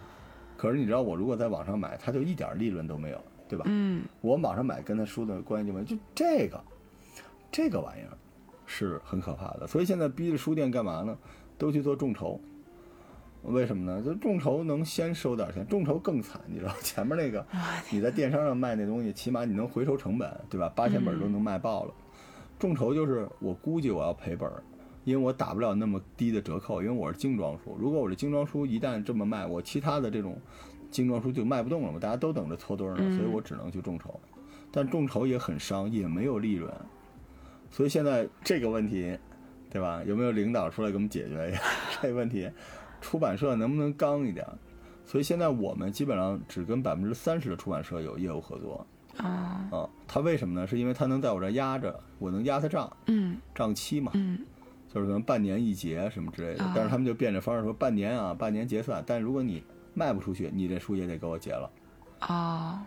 [0.57, 3.63] 可是你知道我如果在网上买，他就一点利润都没有，对吧？
[3.69, 6.61] 嗯我网上买跟他书的关系就没有，就这个，
[7.49, 8.11] 这个玩意儿
[8.65, 9.65] 是很可怕的。
[9.65, 11.17] 所以现在逼着书店干嘛呢？
[11.57, 12.41] 都去做众筹。
[13.43, 14.01] 为什么呢？
[14.03, 17.43] 就众筹能先收点钱，众筹更惨，你知道 前面那个
[17.89, 20.71] 你在电商上卖那东西，起码你能回收成本，对吧？
[20.75, 21.93] 八千本都能卖爆了。
[22.59, 24.61] 众筹就是我估计我要赔本儿，
[25.03, 27.75] 因为我打不了那么低的折扣，因为我是精装书。
[27.79, 30.39] 如果我的精装书一旦这么卖，我其他的这种
[30.89, 34.19] 精装书就卖不动了嘛，大家都等着搓堆儿呢，嗯所以我只能去众筹。
[34.71, 36.73] 但众筹也很伤，也没有利润，
[37.69, 39.17] 所以现在这个问题，
[39.69, 40.01] 对吧？
[40.05, 41.61] 有没有领导出来给我们解决一下
[42.01, 42.49] 这个问题？
[43.01, 44.45] 出版社能不能刚一点？
[45.05, 48.85] 所以现在我们基本上只跟百分之三十的出版社有业务合作
[49.17, 49.89] 啊，啊。
[50.07, 50.65] 他为什么呢？
[50.65, 54.39] 是因为他能在我这儿压着，我能压他账，嗯账期嘛，嗯
[54.93, 56.73] 就是可能半年一结什么之类的啊。
[56.75, 59.03] 但是他们就变着方式说半年啊，半年结算。
[59.05, 59.63] 但如果你
[59.93, 61.71] 卖不出去，你这书也得给我结了。
[62.19, 62.85] 啊，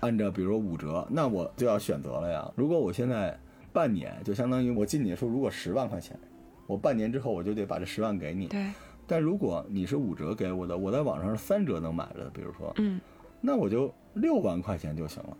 [0.00, 2.50] 按照比如说五折，那我就要选择了呀。
[2.56, 3.38] 如果我现在
[3.72, 6.18] 半年，就相当于我进你的书，如果十万块钱，
[6.66, 8.46] 我半年之后我就得把这十万给你。
[8.46, 8.70] 对，
[9.06, 13.00] 但如果你是五折给我的，我在网上是三折能买的，比如说，嗯
[13.40, 15.36] 那我就六万块钱就行了。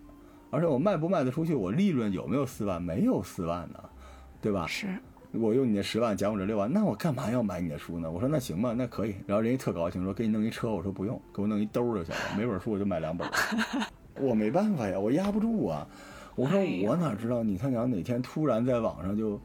[0.51, 2.79] 而且我卖不卖得出去，我利润有没有四万？
[2.79, 3.83] 没有四万呢，
[4.39, 4.67] 对吧？
[4.67, 4.87] 是，
[5.39, 8.09] 我用你那十万减我这六万，那我干嘛要买你的书呢？
[8.09, 9.15] 我说那行吧，那可以。
[9.27, 13.27] 然后人家特高兴，说给你弄一车，我说不用，给我弄一兜儿就行了， 每本书我就买两本。
[14.19, 15.87] 我没办法呀，我压不住啊。
[16.35, 19.39] 我说我哪知道你他娘哪天突然在网上就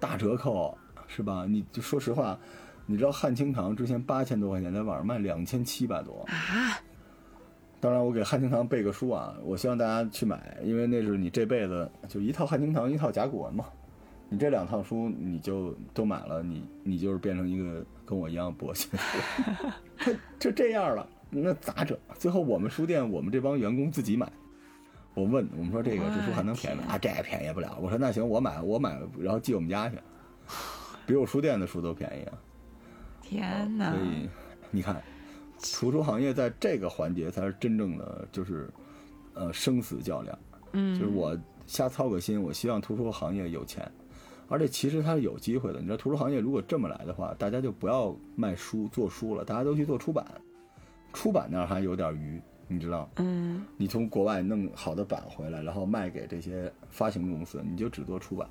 [0.00, 0.76] 大折扣，
[1.06, 1.46] 是吧？
[1.48, 2.38] 你就说实话，
[2.86, 6.24] 你知道汉清堂之前八千多块钱，在网上卖两千七百多。
[6.26, 6.78] 啊，
[7.80, 13.64] 当然，我给汉清堂背个书啊，我希望大家去买，因为那是你这辈子就一套汉清堂，一套甲骨文嘛。
[14.34, 21.96] 你这两套书你就都买了，你你就是变成一个跟我一样博学的人，他就这样了，那咋整？
[22.18, 24.30] 最后我们书店我们这帮员工自己买。
[25.14, 26.86] 我问我们说这个这书还能便宜吗？
[26.88, 27.78] 啊，这也便宜不了。
[27.80, 29.96] 我说那行，我买我买，然后寄我们家去，
[31.06, 32.34] 比我书店的书都便宜啊。
[33.22, 34.00] 天哪所！
[34.00, 34.28] 以
[34.72, 35.00] 你看，
[35.62, 38.68] 图书行业在这个环节才是真正的就是，
[39.34, 40.36] 呃，生死较量。
[40.72, 43.88] 嗯，就是我瞎操个心，我希望图书行业有钱，
[44.48, 45.80] 而且其实它是有机会的。
[45.80, 50.26] 你知道，图书行业如果这么来的话，大家就不要卖书做书了，大家都去做出版。
[51.12, 58.48] 出版那儿还有点余，你知道，嗯你从国外弄好的版回来，然后卖给这些发行公司，你就只做出版。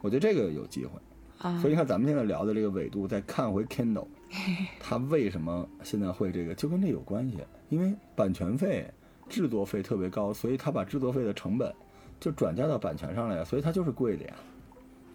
[0.00, 0.92] 我觉得这个有机会。
[1.38, 4.08] 啊所以你看，咱们现在聊的这个纬度，再看回 Kindle，
[4.80, 7.38] 它为什么现在会这个，就跟这有关系。
[7.68, 8.90] 因为版权费、
[9.28, 11.72] 制作费特别高，所以它把制作费的成本
[12.18, 14.34] 就转嫁到版权上来了，所以它就是贵的呀，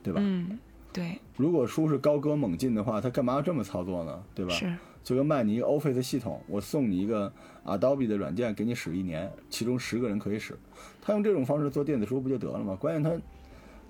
[0.04, 0.20] 对吧？
[0.24, 0.60] 嗯，
[0.91, 4.24] 对，如果书是高歌猛进的话，他干嘛要这么操作呢？
[4.36, 4.54] 对吧？
[4.54, 7.32] 是，就跟卖你一个 Office 系统，我送你一个
[7.66, 10.58] Adobe 的软件给你使一年，其中十个人可以使，
[11.01, 12.76] 他用这种方式做电子书不就得了吗？
[12.76, 13.20] 关键他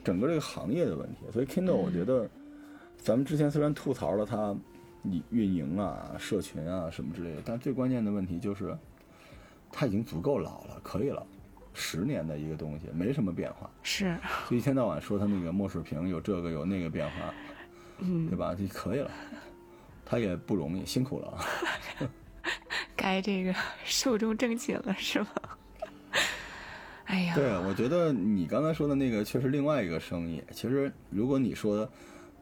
[0.04, 2.30] 整个这个行业的问题，所以 Kindle 我觉得，
[2.98, 4.56] 咱们之前虽然吐槽了它
[5.02, 8.78] 你运营啊、社群啊什么之类的，但最关键的问题就是
[9.72, 11.26] 它已经足够老了，可以了，
[11.74, 14.16] 十年的一个东西没什么变化，是，
[14.50, 17.34] 就一天到晚说他那个墨水屏有这个有那个变化，
[18.00, 18.54] 嗯对，吧？
[18.54, 19.10] 就可以了。
[20.06, 21.46] 他也不容易，辛苦了啊。
[22.96, 25.28] 该这个寿终正寝了，是吗？
[27.06, 30.44] 哎呀，对，我觉得你刚才说的那个却是另外一个生意。
[30.52, 31.90] 其实，如果你说，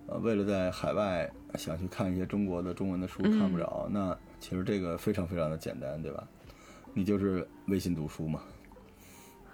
[0.08, 6.28] 呃，为了在海外想去看一些中国的中文的书嗯看不着，那其实这个非常非常的简单，对吧？
[6.94, 8.42] 你就是微信读书嘛，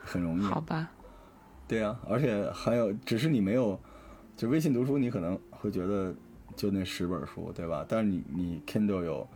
[0.08, 0.44] 很容易。
[0.44, 0.90] 好吧，
[1.68, 3.80] 对呀、而且还有，只是你没有，
[4.36, 6.16] 就微信读书，你可能会觉得
[6.56, 7.86] 就那十本书，对吧？
[7.88, 9.28] 但是你你 Kindle 有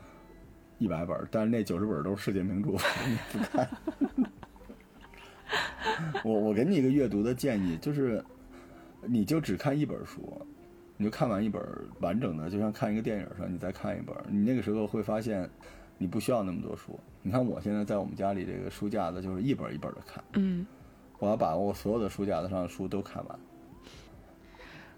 [0.79, 3.69] 一百本，但是那九十本都是世界名著，你不看。
[6.23, 8.23] 我我给你一个阅读的建议，就是
[9.01, 10.41] 你就只看一本书，
[10.95, 11.61] 你就看完一本
[11.99, 15.49] 完整的，就像看一个电影似的，你再看一本，你那个时候会发现
[16.01, 16.99] 你不需要那么多书。
[17.21, 20.65] 你看我现在在我们家里这个书架子，就是一本一本的看，嗯，
[21.19, 23.39] 我要把我所有的书架子上的书都看完。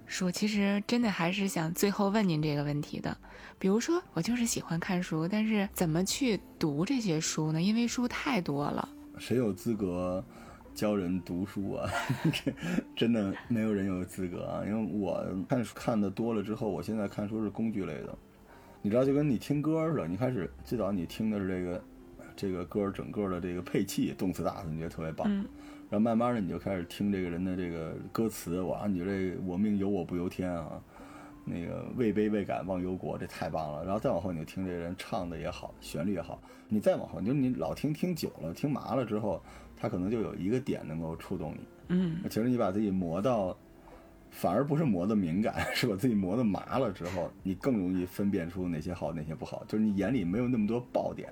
[0.06, 3.18] 书其实真的还是想最后问您这个问题的，
[3.60, 7.62] 比如说我就是喜欢看书，但是怎么去读这些书呢？
[7.62, 8.88] 因为书太多了。
[9.18, 10.24] 谁有资格
[10.74, 11.90] 教人读书啊？
[12.32, 12.54] 这
[12.96, 14.64] 真的没有人有资格啊！
[14.66, 18.18] 因为我看书看的多了之后，我现在看书是工具类的。
[18.84, 21.84] 你知道，就跟你听歌似的，你开始最早你听的是这个
[22.36, 25.26] 这个歌整个的这个配器，动词大词，你觉得特别棒。
[25.28, 25.46] 嗯
[25.90, 30.82] 然后慢慢的你就开始听这个人的这个歌词，哇，你觉得这我命由我不由天啊，
[31.46, 33.86] 那个位卑未敢忘忧国，这太棒了。
[33.86, 39.40] 然后再往后你就听这个人唱的也好，旋律也好，你再往后，你就你老听听久了，听麻了之后，
[39.78, 41.60] 他可能就有一个点能够触动你。
[41.90, 43.56] 嗯其实你把自己磨到，
[44.34, 49.64] 反而不是磨的敏感， 是把自己磨的麻了之后，你更容易分辨出哪些好，哪些不好。
[49.68, 51.32] 就是你眼里没有那么多爆点，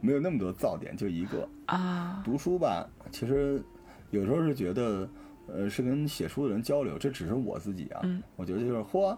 [0.00, 1.48] 没有那么多噪点，就一个。
[1.66, 3.62] 啊，读书吧，其实
[4.10, 5.08] 有时候是觉得，
[5.46, 8.00] 呃，是跟写书的人交流，这只是我自己啊。
[8.02, 9.16] 嗯我觉得就是嚯，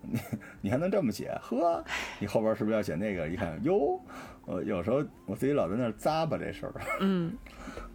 [0.00, 0.18] 你
[0.62, 1.84] 你还能这么写，呵，
[2.18, 3.28] 你后边是不是要写那个？
[3.28, 4.00] 一看哟，
[4.46, 6.74] 呃，有时候我自己老在那儿咂巴这事儿。
[7.00, 7.32] 嗯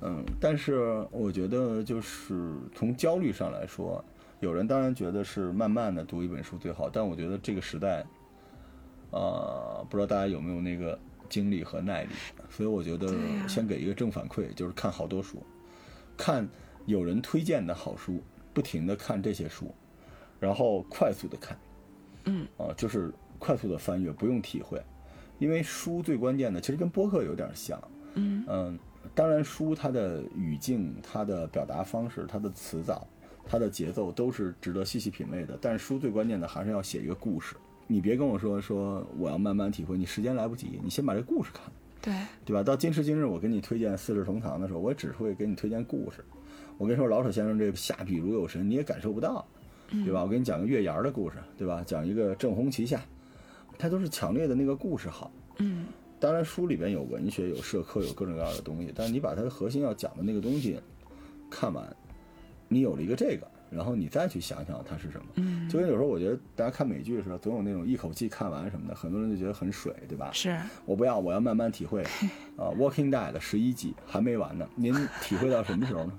[0.01, 4.03] 嗯，但是我觉得就是从焦虑上来说，
[4.39, 8.05] 有人当然觉得是慢慢的读一本书最好，但我觉得这个时代，
[9.11, 12.09] 呃，不知道大家有没有那个精力和耐力，
[12.49, 13.07] 所以我觉得
[13.47, 15.41] 先给一个正反馈，就是看好多书，
[16.15, 16.47] 看
[16.85, 18.21] 有人推荐的好书，
[18.53, 19.73] 不停的看这些书，
[20.39, 21.57] 然后快速的看，
[22.25, 22.47] 嗯。
[22.57, 24.79] 啊，就是快速的翻阅，不用体会，
[25.39, 27.81] 因为书最关键的其实跟播客有点像，
[28.13, 28.45] 嗯。
[28.47, 28.79] 嗯，
[29.15, 33.07] 当然，书它的语境、它的表达方式、它的词藻、
[33.49, 35.57] 它的节奏都是值得细细品味的。
[35.61, 37.55] 但是书最关键的还是要写一个故事。
[37.87, 41.63] 你别跟我说说我要慢慢体会，你时间来不及，你先把这故事看，
[42.01, 42.61] 对，对吧？
[42.61, 46.23] 到今时今日，我给你推荐《四世同堂》的时候，我只会给你推荐故事。
[46.77, 49.47] 我跟你说，老舍先生这下笔如有神，你也感受不到，
[49.89, 50.21] 对吧？
[50.21, 51.81] 我给你讲个月牙儿的故事，对吧？
[51.87, 53.01] 讲一个正红旗下，
[53.77, 55.31] 它都是强烈的那个故事好。
[55.59, 55.85] 嗯
[56.19, 60.79] 当然，书里边有文学、有社科、有各种各样的东西，但是你把它的核心要讲的那个东西
[61.49, 61.95] 看完，
[62.67, 65.25] 你有了一个这个，然后你再去想想它是什么。
[65.35, 70.31] 嗯，就跟有时候我觉得大家看美剧的时候，总有那种一口气看完什么的，很多人就觉得很水，对吧？
[70.33, 72.03] 是，我不要，我要慢慢体会。
[72.57, 76.13] 啊，《Walking Dead》十一集还没完呢，您体会到什么时候呢？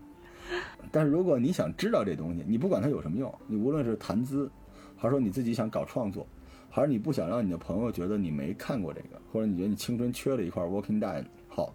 [0.90, 4.50] 但是如果你想知道这东西，你不管它有什么用，你无论是谈资，
[4.96, 6.26] 还是说你自己想搞创作，
[6.70, 11.74] 还是你不想让你的朋友觉得你没看过这个，或者你觉得你青春缺了一块《Walking Dead》，好，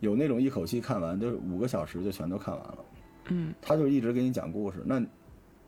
[0.00, 2.78] 有那种一口气看完，就是五个小时就全都看完了。
[3.28, 5.02] 嗯他就一直给你讲故事，那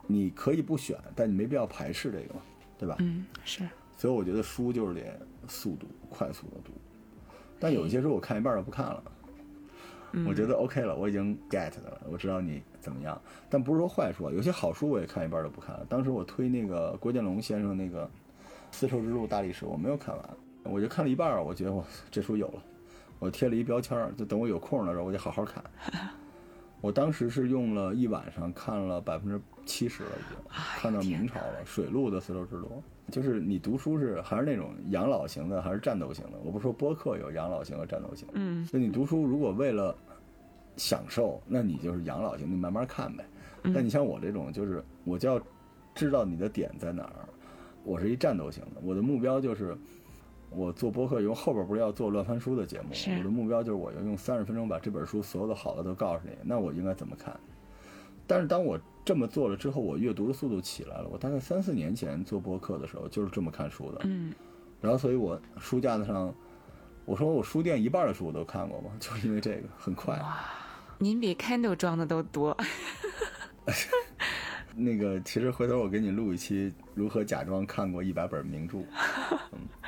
[0.07, 2.41] 你可以不选，但你没必要排斥这个嘛，
[2.79, 2.97] 对吧？
[2.99, 6.73] 嗯是，所以我觉得书就是得速读，快速的读。
[7.59, 9.03] 但有一些书我看一半就不看了，
[10.13, 13.19] 嗯我觉得 OK 了，我已经 get 的了，我知道你怎么样。
[13.49, 15.87] 但不是说坏书啊，有些好书我也看一半就不看了。
[15.89, 18.05] 当时我推那个郭建龙先生那个
[18.71, 20.31] 《丝绸之路大历史》，我没有看完，
[20.65, 22.63] 我就看了一半儿，我觉得我这书有了，
[23.19, 25.65] 我贴了一标签儿，就等我有空的时候我就好好看。
[26.85, 32.83] 我当时是用了一晚上看了百分之七十了，已经看到明朝了，水路的丝绸之路。
[33.11, 36.33] 就是你读书是还是那种养老型的，还是战斗型的？
[36.45, 39.97] 我不是说播客有养老型和战斗型，嗯就你读书如果为了
[40.77, 43.25] 享受，那你就是养老型，你慢慢看呗。
[43.73, 45.41] 但你像我这种，就是我就要
[45.95, 47.27] 知道你的点在哪儿。
[47.83, 49.75] 我是一战斗型的，我的目标就是
[50.57, 52.89] 我做播客，因为后边不是要做乱翻书的节目
[53.19, 57.39] 我的目标就是我要用三十分钟把这本书所有的好的都告诉你，那我应该怎么看？
[58.27, 61.09] 但是当我这么做了之后，我阅读的速度起来了。
[61.11, 64.33] 我大概三四年前做播客的时候就是这么看书的，嗯
[64.81, 66.35] 然后所以我书架子上，
[67.05, 70.19] 我说我书店一半的书我都看过嘛，就是因为这个很快。
[70.99, 72.57] 您比 Kindle 装的都多。
[74.77, 78.79] 那个其实回头我给你录一期如何假装看过一百本名著，
[79.53, 79.59] 嗯，《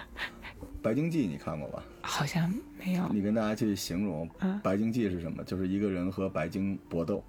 [0.86, 1.82] 白鲸记》你看过吧？
[2.00, 3.08] 好像没有。
[3.08, 5.42] 你跟大家去形容嗯《白鲸记》是什么？
[5.42, 7.24] 就是一个人和白鲸搏斗，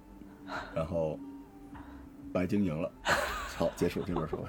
[0.72, 1.18] 然后
[2.32, 2.88] 白鲸赢了。
[3.02, 4.46] 好，结束这本书。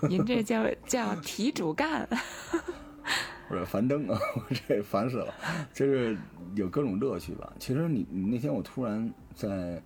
[0.06, 2.06] 您这叫叫题主干。
[3.48, 5.32] 不是樊登啊，我 这烦死了，
[5.72, 6.14] 就是
[6.54, 7.50] 有各种乐趣吧。
[7.58, 9.82] 其实你你那天我突然在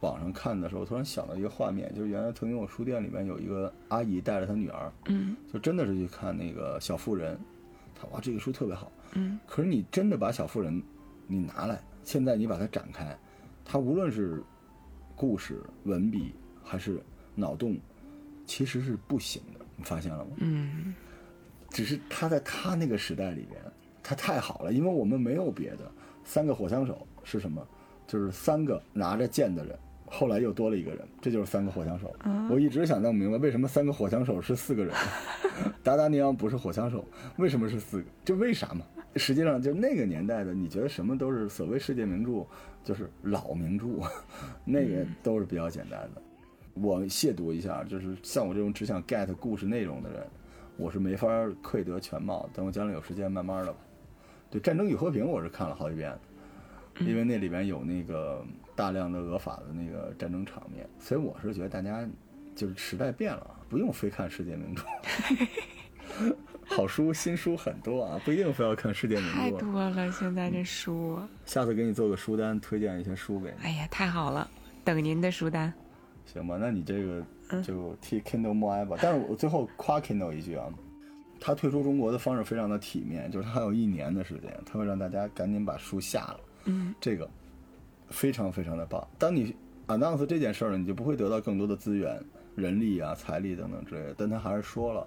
[0.00, 7.34] 网上看的时候，突然想到一个画面，就是原来曾经我书店里面有一个阿姨带着她女儿，嗯就真的是去看那个《小妇人》，
[7.94, 10.74] 她哇这个书特别好，嗯可是你真的把《小妇人》
[11.26, 13.16] 你拿来，现在你把它展开，
[13.64, 14.42] 它无论是
[15.14, 16.32] 故事、文笔
[16.62, 17.00] 还是
[17.34, 17.76] 脑洞，
[18.44, 20.30] 其实是不行的，你发现了吗？
[20.38, 20.94] 嗯
[21.70, 23.60] 只是他在他那个时代里边，
[24.02, 25.90] 他太好了，因为我们没有别的。
[26.24, 27.66] 三个火枪手是什么？
[28.06, 29.78] 就是三个拿着剑的人，
[30.16, 32.10] 后来又多了一个人，这就是三个火枪手。
[32.50, 34.94] 我一直想弄明白，为什么三个火枪手是四个人？
[35.84, 37.04] 达达尼昂不是火枪手，
[37.36, 38.04] 为什么是四个？
[38.24, 38.80] 就为啥嘛？
[39.16, 42.46] 实际上，就那个年代的，你觉得什么都是所谓世界名著，
[42.82, 43.86] 就是老名著，
[44.64, 46.22] 那个都是比较简单的。
[46.74, 50.26] 我亵渎一下，就是像我这种只想 get 故事内容的人，
[50.76, 51.28] 我是没法
[51.62, 52.48] 窥得全貌。
[52.54, 53.78] 等我将来有时间，慢慢的吧。
[54.50, 56.20] 对《战争与和平》，我是看了好几遍的，
[57.00, 58.44] 因为那里边有那个
[58.74, 62.06] 大量的俄法的那个战争场面，所以我是觉得大家
[62.54, 64.82] 就是时代变了，不用非看世界名著。
[66.68, 69.50] 好书、新书很多啊，不一定非要看世界名著太。
[69.52, 74.48] 多了，现在这书，下次给你做个书单，推荐一些书给你，哎呀，太好了，
[74.82, 75.72] 等您的书单。
[76.24, 76.56] 行吧？
[76.60, 77.22] 那你这个
[77.62, 78.96] 就替 Kindle 默哀吧。
[79.00, 80.66] 但是我最后夸 Kindle 一句啊，
[81.38, 86.40] 它退出中国的方式非常的体面，就是它还有一年的时间，它会让大家赶紧把书下了。
[86.66, 87.28] 嗯这个
[88.10, 89.04] 非常非常的棒。
[89.18, 89.56] 当你
[89.88, 92.22] announce 这件事儿呢，你就不会得到更多的资源、
[92.54, 94.14] 人力啊、财力等等之类的。
[94.16, 95.06] 但他还是说了，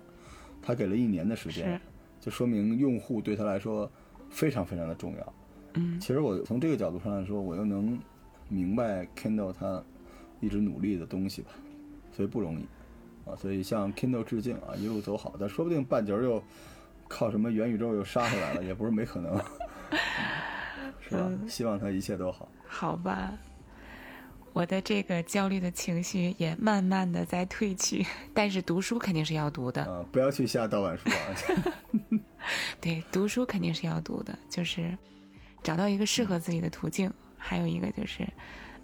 [0.61, 1.79] 他给了一年的时间，
[2.19, 3.89] 就说明用户对他来说
[4.29, 5.33] 非常非常的重要。
[5.75, 7.99] 嗯其实我从这个角度上来说，我又能
[8.47, 9.83] 明白 Kindle 他
[10.39, 11.51] 一直努力的东西吧，
[12.11, 12.65] 所以不容易
[13.29, 13.35] 啊。
[13.35, 15.35] 所以向 Kindle 致敬啊，一路走好。
[15.39, 16.41] 但说不定半截儿又
[17.07, 19.39] 靠什么元宇宙又杀回来了，也不是没可能，
[21.09, 21.31] 是吧？
[21.47, 22.47] 希望他一切都好。
[22.67, 23.33] 好吧，
[24.53, 29.83] 我的这个焦虑的情绪也慢慢的在褪去，但是读书肯定是要读的。
[29.83, 32.19] 啊，不要去下盗版书啊！
[32.79, 34.97] 对，读书肯定是要读的，就是
[35.61, 38.27] 找到一个适合自己的途径，还有一个就是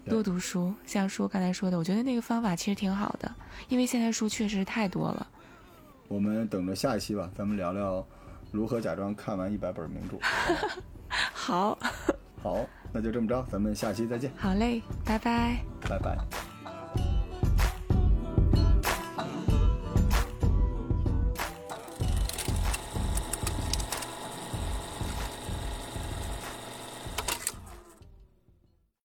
[0.04, 0.72] 多读书。
[0.84, 3.34] 像叔刚才说的，我觉得那个方法其实挺好的，
[3.68, 5.26] 因为现在书确实太多了。
[6.08, 8.06] 我们等着下一期吧，咱们聊聊
[8.52, 10.16] 如何假装看完一百本名著。
[11.32, 11.78] 好，
[12.42, 15.58] 好，那就这么着，咱们下期再见，好嘞，拜拜。
[15.88, 16.55] 拜拜。